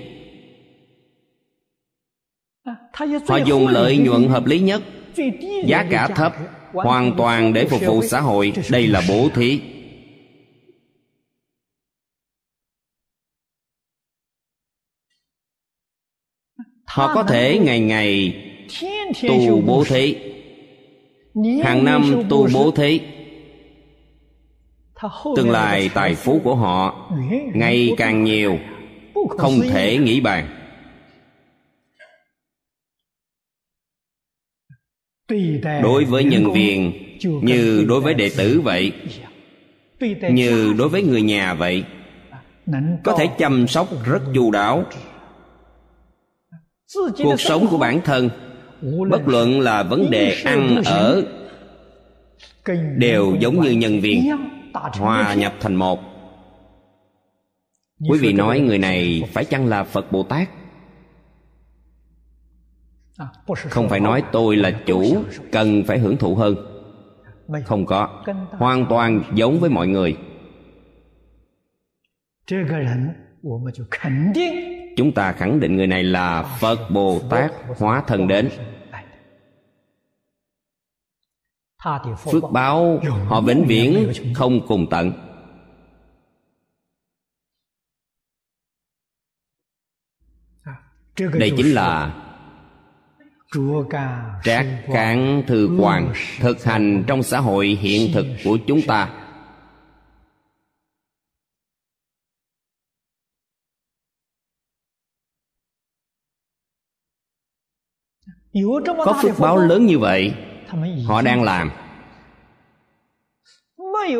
[3.27, 4.81] Họ dùng lợi nhuận hợp lý nhất.
[5.65, 6.35] giá cả thấp
[6.73, 8.53] hoàn toàn để phục vụ xã hội.
[8.69, 9.72] đây là bố thí
[16.93, 18.35] họ có thể ngày ngày
[19.27, 20.15] tu bố thí.
[21.63, 23.01] Hàng năm tu bố thí.
[25.35, 27.11] Tương lai tài phú của họ
[27.53, 28.59] ngày càng nhiều,
[29.29, 30.47] không thể nghĩ bàn.
[35.83, 36.91] Đối với nhân viên,
[37.41, 38.91] như đối với đệ tử vậy,
[40.31, 41.83] như đối với người nhà vậy,
[43.03, 44.85] có thể chăm sóc rất chu đáo
[47.23, 48.29] cuộc sống của bản thân,
[49.09, 51.23] bất luận là vấn đề ăn ở
[52.97, 54.29] đều giống như nhân viên
[54.93, 55.99] hòa nhập thành một.
[58.09, 60.49] Quý vị nói người này phải chăng là phật bồ tát?
[63.69, 66.55] Không phải nói tôi là chủ cần phải hưởng thụ hơn.
[67.65, 70.17] Không có, hoàn toàn giống với mọi người
[74.97, 78.49] chúng ta khẳng định người này là phật bồ tát hóa thân đến.
[82.17, 85.11] Phước báo họ vĩnh viễn không cùng tận.
[91.17, 92.19] Đây chính là
[94.43, 99.22] trác cán thư quan thực hành trong xã hội hiện thực của chúng ta.
[109.05, 110.33] Có phước báo lớn như vậy
[111.05, 111.71] họ đang làm.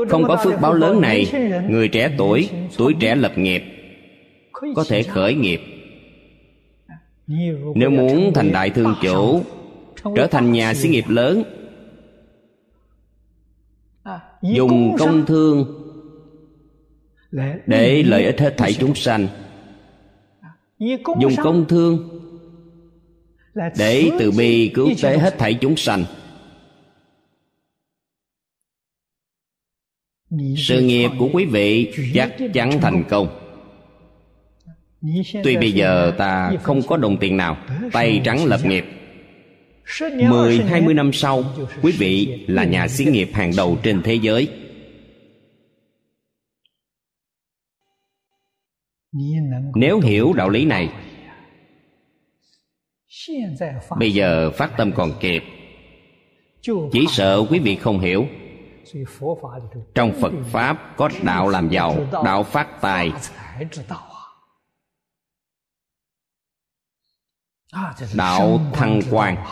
[0.10, 1.32] Không có phước báo lớn này
[1.70, 3.64] người trẻ tuổi tuổi trẻ lập nghiệp
[4.76, 5.62] có thể khởi nghiệp.
[7.76, 9.42] Nếu muốn thành đại thương chủ
[10.16, 11.44] trở thành nhà xí nghiệp lớn.
[14.42, 15.66] Dùng công thương
[17.66, 19.28] để lợi ích hết thảy chúng sanh.
[21.20, 22.12] Dùng công thương
[23.56, 26.06] để từ bi cứu tế hết thảy chúng sanh.
[30.58, 33.40] Sự nghiệp của quý vị chắc chắn thành công.
[35.44, 37.58] Tuy bây giờ ta không có đồng tiền nào
[37.92, 38.86] tay trắng lập nghiệp.
[40.30, 41.44] Mười hai mươi năm sau
[41.82, 44.50] quý vị là nhà xí nghiệp hàng đầu trên thế giới.
[49.76, 50.90] Nếu hiểu đạo lý này
[53.98, 55.44] bây giờ phát tâm còn kịp.
[56.91, 58.27] Chỉ sợ quý vị không hiểu.
[59.95, 63.11] Trong phật pháp có đạo làm giàu đạo phát tài.
[68.15, 69.45] Đạo thăng quan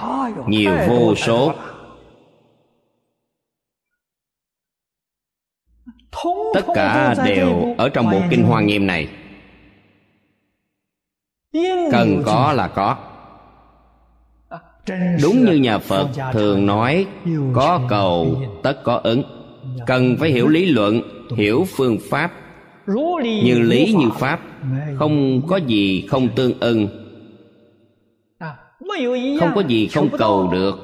[0.47, 1.53] nhiều vô số.
[6.53, 9.09] tất cả đều ở trong bộ kinh hoa nghiêm này.
[11.91, 13.10] Cần có là có
[15.22, 17.06] đúng như nhà phật thường nói,
[17.53, 19.24] có cầu, tất có ứng.
[19.88, 21.02] Cần phải hiểu lý luận,
[21.38, 22.32] hiểu phương pháp.
[23.24, 24.40] Như lý như pháp,
[24.95, 26.88] không có gì không tương ưng.
[29.40, 30.76] Không có gì không cầu được.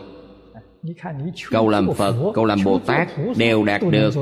[1.50, 3.08] Cầu làm phật, cầu làm bồ tát
[3.38, 4.14] đều đạt được.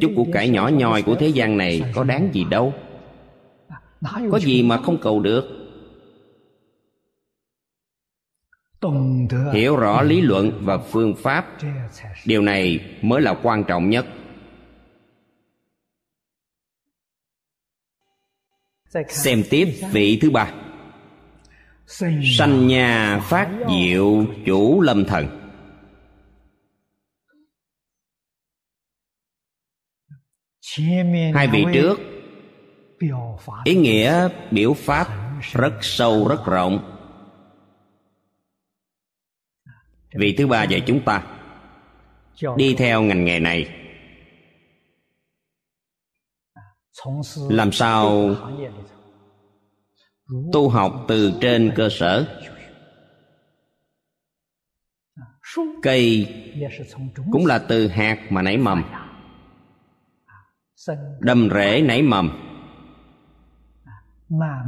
[0.00, 2.72] Chút của cải nhỏ nhoi của thế gian này có đáng gì đâu.
[4.30, 5.63] Có gì mà không cầu được?
[9.52, 11.46] Hiểu rõ lý luận và phương pháp.
[12.24, 14.06] Điều này mới là quan trọng nhất.
[19.08, 20.52] Xem tiếp vị thứ ba.
[22.38, 25.40] Sanh nhà phát diệu chủ lâm thần.
[31.34, 32.00] Hai vị trước.
[33.64, 35.06] ý nghĩa biểu pháp
[35.52, 36.93] rất sâu rất rộng
[40.14, 41.22] vị thứ ba dạy chúng ta.
[42.56, 43.68] Đi theo ngành nghề này.
[47.48, 48.30] Làm sao
[50.52, 52.40] tu học từ trên cơ sở?
[55.82, 56.34] Cây
[57.32, 58.84] cũng là từ hạt mà nảy mầm.
[61.20, 62.30] Đâm rễ nảy mầm.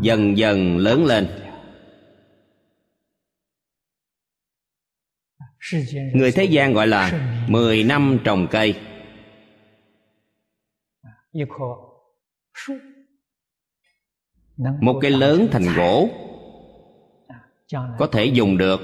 [0.00, 1.45] Dần dần lớn lên.
[6.14, 8.74] Người thế gian gọi là mười năm trồng cây.
[14.80, 18.80] Một cây lớn thành gỗ。có thể dùng được.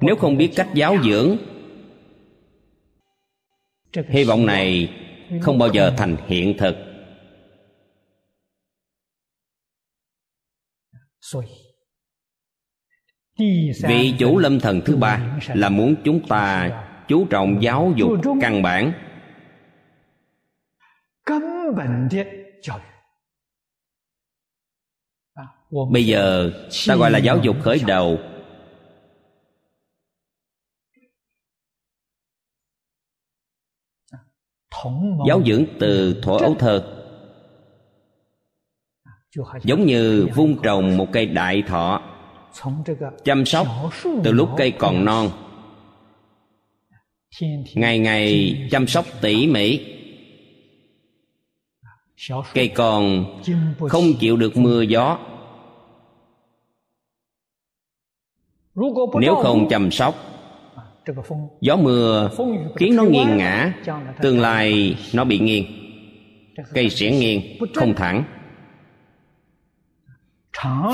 [0.00, 1.36] Nếu không biết cách giáo dưỡng
[4.08, 4.90] hy vọng này
[5.40, 6.87] không bao giờ thành hiện thực
[13.88, 16.70] vị chủ lâm thần thứ ba là muốn chúng ta
[17.08, 18.10] chú trọng giáo dục
[18.40, 18.92] căn bản.
[25.90, 26.50] Bây giờ
[26.88, 28.18] ta gọi là giáo dục khởi đầu.
[35.28, 36.97] Giáo dưỡng từ thuở ấu thơ
[39.62, 42.02] giống như vun trồng một cây đại thọ
[43.24, 43.66] chăm sóc
[44.24, 45.30] từ lúc cây còn non.
[47.74, 49.80] Ngày ngày chăm sóc tỉ mỉ.
[52.54, 53.24] Cây còn
[53.88, 55.18] không chịu được mưa gió.
[59.20, 60.14] Nếu không chăm sóc
[61.60, 62.30] gió mưa
[62.76, 63.74] khiến nó nghiêng ngã
[64.22, 65.64] tương lai nó bị nghiêng
[66.74, 67.42] cây sẽ nghiêng
[67.74, 68.24] không thẳng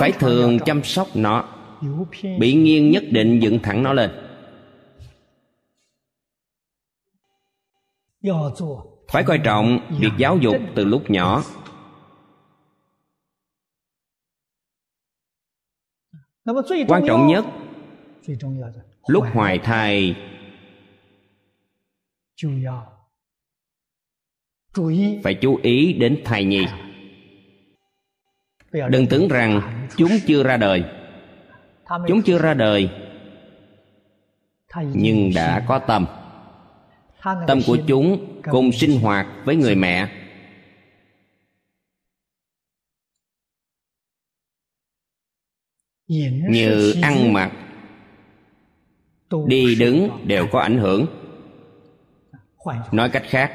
[0.01, 1.45] phải thường chăm sóc nó.
[2.39, 4.11] Bị nghiêng nhất định dựng thẳng nó lên.
[9.09, 11.43] Phải coi trọng việc giáo dục từ lúc nhỏ.
[16.89, 17.45] Quan trọng nhất
[19.07, 20.17] lúc hoài thai.
[25.25, 26.67] Phải chú ý đến thai nhi
[28.89, 30.85] đừng tưởng rằng chúng chưa ra đời.
[32.09, 32.91] Chúng chưa ra đời,
[34.93, 36.07] nhưng đã có tâm.
[37.47, 40.09] Tâm của chúng cùng sinh hoạt với người mẹ.
[46.49, 47.53] Như ăn mặc,
[49.47, 51.07] đi đứng đều có ảnh hưởng.
[52.93, 53.53] Nói cách khác,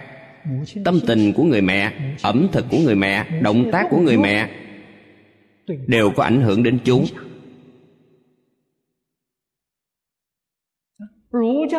[0.86, 1.94] tâm tình của người mẹ,
[2.24, 4.50] ẩm thực của người mẹ, động tác của người mẹ
[5.88, 7.06] đều có ảnh hưởng đến chúng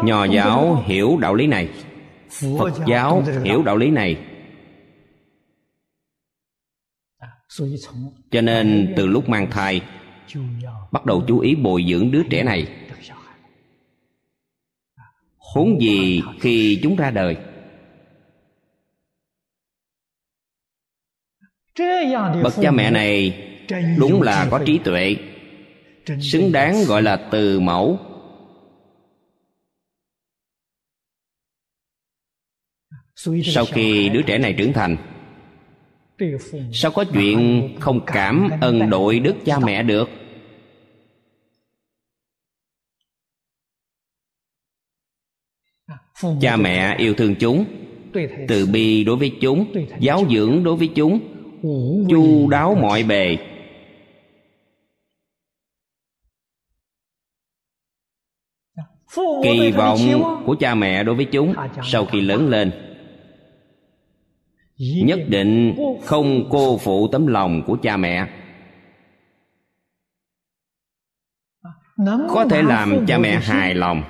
[0.05, 1.69] nho giáo hiểu đạo lý này.
[2.59, 4.27] Phật giáo hiểu đạo lý này.
[8.31, 9.83] Cho nên từ lúc mang thai,
[10.93, 12.77] bắt đầu chú ý bồi dưỡng đứa trẻ này.
[15.55, 17.37] Huống gì khi chúng ra đời?
[22.43, 23.47] Bậc cha mẹ này
[23.99, 25.17] đúng là có trí tuệ.
[26.21, 27.99] Xứng đáng gọi là từ mẫu.
[33.45, 34.97] Sau khi đứa trẻ này trưởng thành
[36.73, 40.09] sao có chuyện không cảm ơn đội đức cha mẹ được?
[46.41, 47.65] Cha mẹ yêu thương chúng
[48.49, 51.21] từ bi đối với chúng giáo dưỡng đối với chúng
[52.11, 53.39] chu đáo mọi bề
[59.43, 59.99] kỳ vọng
[60.47, 61.55] của cha mẹ đối với chúng
[61.85, 62.73] sau khi lớn lên.
[65.05, 68.29] Nhất định không cô phụ tấm lòng của cha mẹ.
[72.29, 74.03] Có thể làm cha mẹ hài lòng.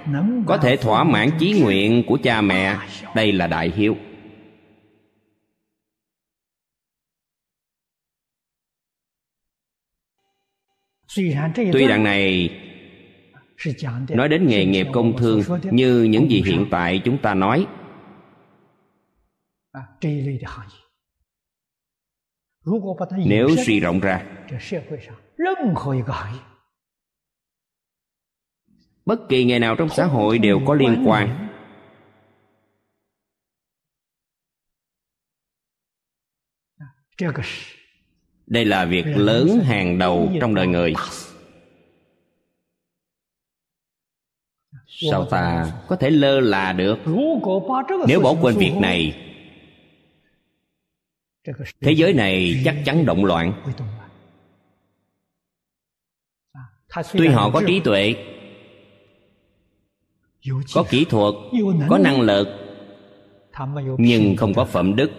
[0.46, 2.76] Có thể thỏa mãn chí nguyện của cha mẹ.
[3.14, 3.96] Đây là đại hiếu.
[11.72, 12.50] Tuy đoạn này
[14.08, 17.66] nói đến nghề nghiệp công thương như những gì hiện tại chúng ta nói.
[23.26, 24.26] nếu suy rộng ra
[29.04, 31.48] bất kỳ nghề nào trong xã hội đều có liên quan
[38.46, 40.94] đây là việc lớn hàng đầu trong đời người
[45.10, 46.98] sao ta có thể lơ là được?
[48.08, 49.26] Nếu bỏ quên việc này,
[51.80, 53.62] thế giới này chắc chắn động loạn.
[57.12, 58.14] Tuy họ có trí tuệ,
[60.74, 61.34] có kỹ thuật,
[61.88, 62.48] có năng lực,
[63.98, 65.10] nhưng không có phẩm đức.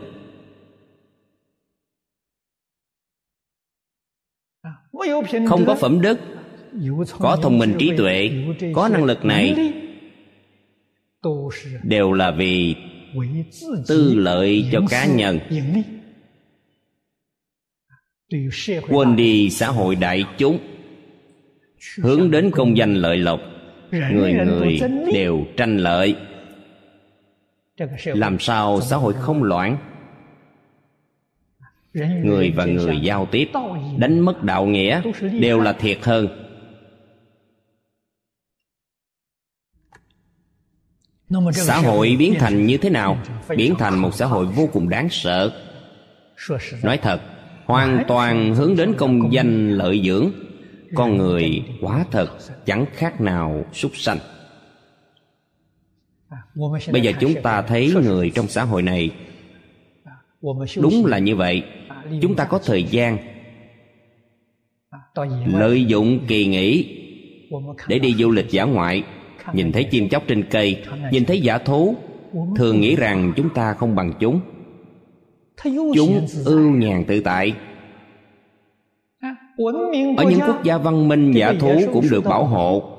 [5.49, 6.19] Không có phẩm đức
[7.19, 8.31] có thông minh trí tuệ,
[8.73, 9.73] có năng lực này,
[11.83, 12.75] đều là vì
[13.87, 15.39] tư lợi cho cá nhân.
[18.89, 20.59] Quên đi xã hội đại chúng,
[21.97, 23.39] hướng đến công danh lợi lộc,
[23.91, 24.79] người người
[25.13, 26.15] đều tranh lợi.
[28.05, 29.77] Làm sao xã hội không loạn?
[32.23, 33.49] Người và người giao tiếp,
[33.97, 35.01] đánh mất đạo nghĩa,
[35.39, 36.40] đều là thiệt hơn.
[41.53, 43.17] Xã hội biến thành như thế nào?
[43.57, 45.51] biến thành một xã hội vô cùng đáng sợ.
[46.83, 47.21] Nói thật
[47.65, 50.31] hoàn toàn hướng đến công danh lợi dưỡng.
[50.95, 54.17] Con người quả thật chẳng khác nào súc sanh.
[56.91, 59.09] Bây giờ chúng ta thấy người trong xã hội này.
[60.81, 61.63] Đúng là như vậy.
[62.21, 63.17] Chúng ta có thời gian
[65.45, 66.97] lợi dụng kỳ nghỉ
[67.87, 69.03] để đi du lịch giả ngoại
[69.53, 71.95] nhìn thấy chim chóc trên cây, nhìn thấy giả thú,
[72.55, 74.41] thường nghĩ rằng chúng ta không bằng chúng.
[75.95, 77.53] Chúng ưu nhàn tự tại.
[80.17, 82.97] Ở những quốc gia văn minh, giả thú cũng được bảo hộ.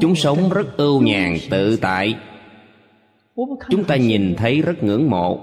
[0.00, 2.14] Chúng sống rất ưu nhàn, tự tại.
[3.70, 5.40] Chúng ta nhìn thấy rất ngưỡng mộ.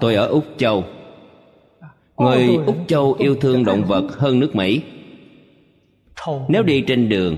[0.00, 0.84] Tôi ở úc châu
[2.18, 4.82] người úc châu yêu thương động vật hơn nước mỹ.
[6.48, 7.36] Nếu đi trên đường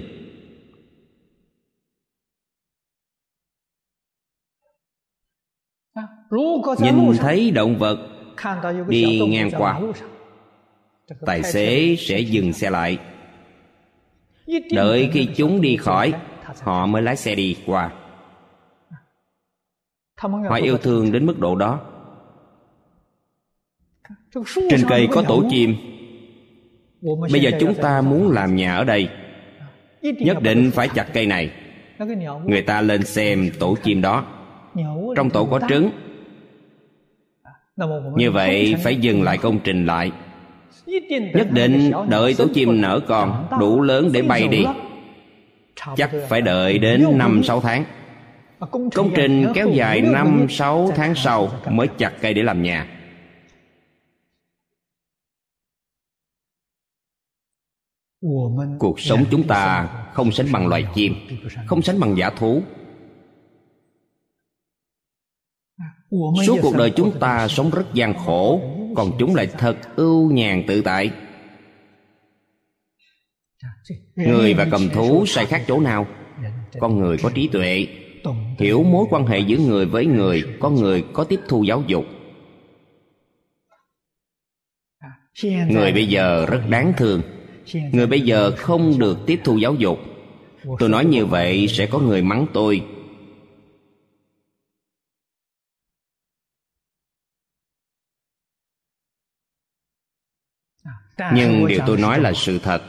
[6.80, 7.98] nhìn thấy động vật
[8.88, 9.80] đi ngang qua
[11.26, 12.98] tài xế sẽ dừng xe lại.
[14.70, 16.12] Đợi khi chúng đi khỏi
[16.62, 17.92] họ mới lái xe đi qua.
[20.48, 21.80] Họ yêu thương đến mức độ đó
[24.70, 25.76] trên cây có tổ chim.
[27.32, 29.08] bây giờ chúng ta muốn làm nhà ở đây.
[30.02, 31.50] nhất định phải chặt cây này.
[32.46, 34.24] Người ta lên xem tổ chim đó.
[35.16, 35.90] Trong tổ có trứng.
[38.16, 40.12] Như vậy phải dừng lại công trình lại.
[41.34, 44.64] Nhất định đợi tổ chim nở con đủ lớn để bay đi.
[45.96, 47.84] Chắc phải đợi đến năm sáu tháng.
[48.94, 52.86] Công trình kéo dài năm sáu tháng sau mới chặt cây để làm nhà
[58.78, 61.14] cuộc sống chúng ta không sánh bằng loài chim
[61.66, 62.62] không sánh bằng giả thú.
[66.46, 68.60] Suốt cuộc đời chúng ta sống rất gian khổ
[68.96, 71.10] còn chúng lại thật ưu nhàn tự tại.
[74.16, 76.06] Người và cầm thú sai khác chỗ nào?
[76.80, 77.86] con người có trí tuệ
[78.58, 82.04] hiểu mối quan hệ giữa người với người con người có tiếp thu giáo dục.
[85.68, 87.22] Người bây giờ rất đáng thương
[87.74, 89.98] người bây giờ không được tiếp thu giáo dục.
[90.78, 92.86] Tôi nói như vậy sẽ có người mắng tôi.
[101.34, 102.82] Nhưng điều tôi nói là sự thật.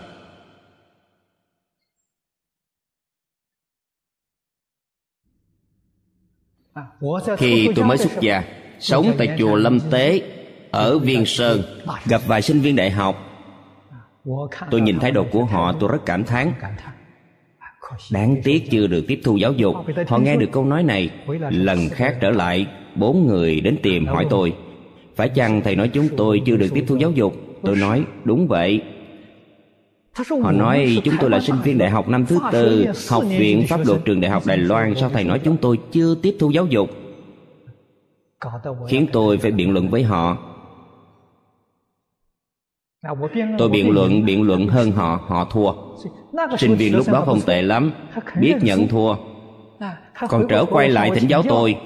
[7.38, 8.44] Khi tôi mới xuất gia,
[8.80, 10.22] sống tại chùa lâm tế
[10.72, 11.62] ở viên sơn,
[12.06, 13.29] gặp vài sinh viên đại học
[14.72, 16.52] tôi nhìn thái độ của họ, tôi rất cảm thán.
[18.12, 19.76] Đáng tiếc chưa được tiếp thu giáo dục.
[20.08, 21.10] Họ nghe được câu nói này,
[21.50, 24.54] lần khác trở lại, bốn người đến tìm hỏi tôi.
[25.16, 27.36] Phải chăng thầy nói chúng tôi chưa được tiếp thu giáo dục?
[27.64, 28.82] Tôi nói, đúng vậy.
[30.44, 33.80] Họ nói, chúng tôi là sinh viên đại học năm thứ tư, học viện pháp
[33.86, 34.96] luật trường đại học đài loan.
[34.96, 36.90] Sao thầy nói chúng tôi chưa tiếp thu giáo dục?
[38.88, 40.38] Khiến tôi phải biện luận với họ
[43.58, 45.74] tôi biện luận biện luận hơn họ họ thua.
[46.58, 47.92] Sinh viên lúc đó không tệ lắm.
[48.40, 49.16] biết nhận thua.
[50.30, 51.82] Còn trở quay lại thỉnh giáo tôi.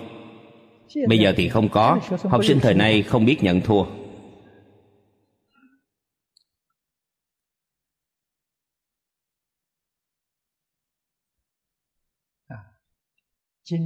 [1.08, 2.00] bây giờ thì không có.
[2.24, 3.84] Học sinh thời nay không biết nhận thua.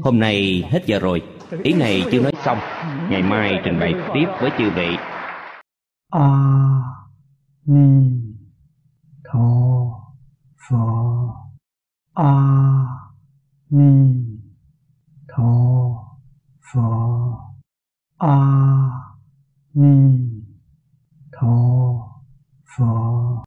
[0.04, 1.22] Hôm nay hết giờ rồi.
[1.64, 2.58] Ý này chưa nói xong.
[3.10, 4.98] Ngày mai trình bày tiếp với chư vị
[7.70, 8.34] 弥
[9.26, 10.16] 陀
[10.56, 11.52] 佛
[12.14, 13.14] 阿
[13.68, 14.42] 弥
[15.28, 16.18] 陀
[16.62, 17.38] 佛
[18.20, 18.90] 阿
[19.74, 20.46] 弥
[21.30, 22.24] 陀
[22.64, 23.28] 佛。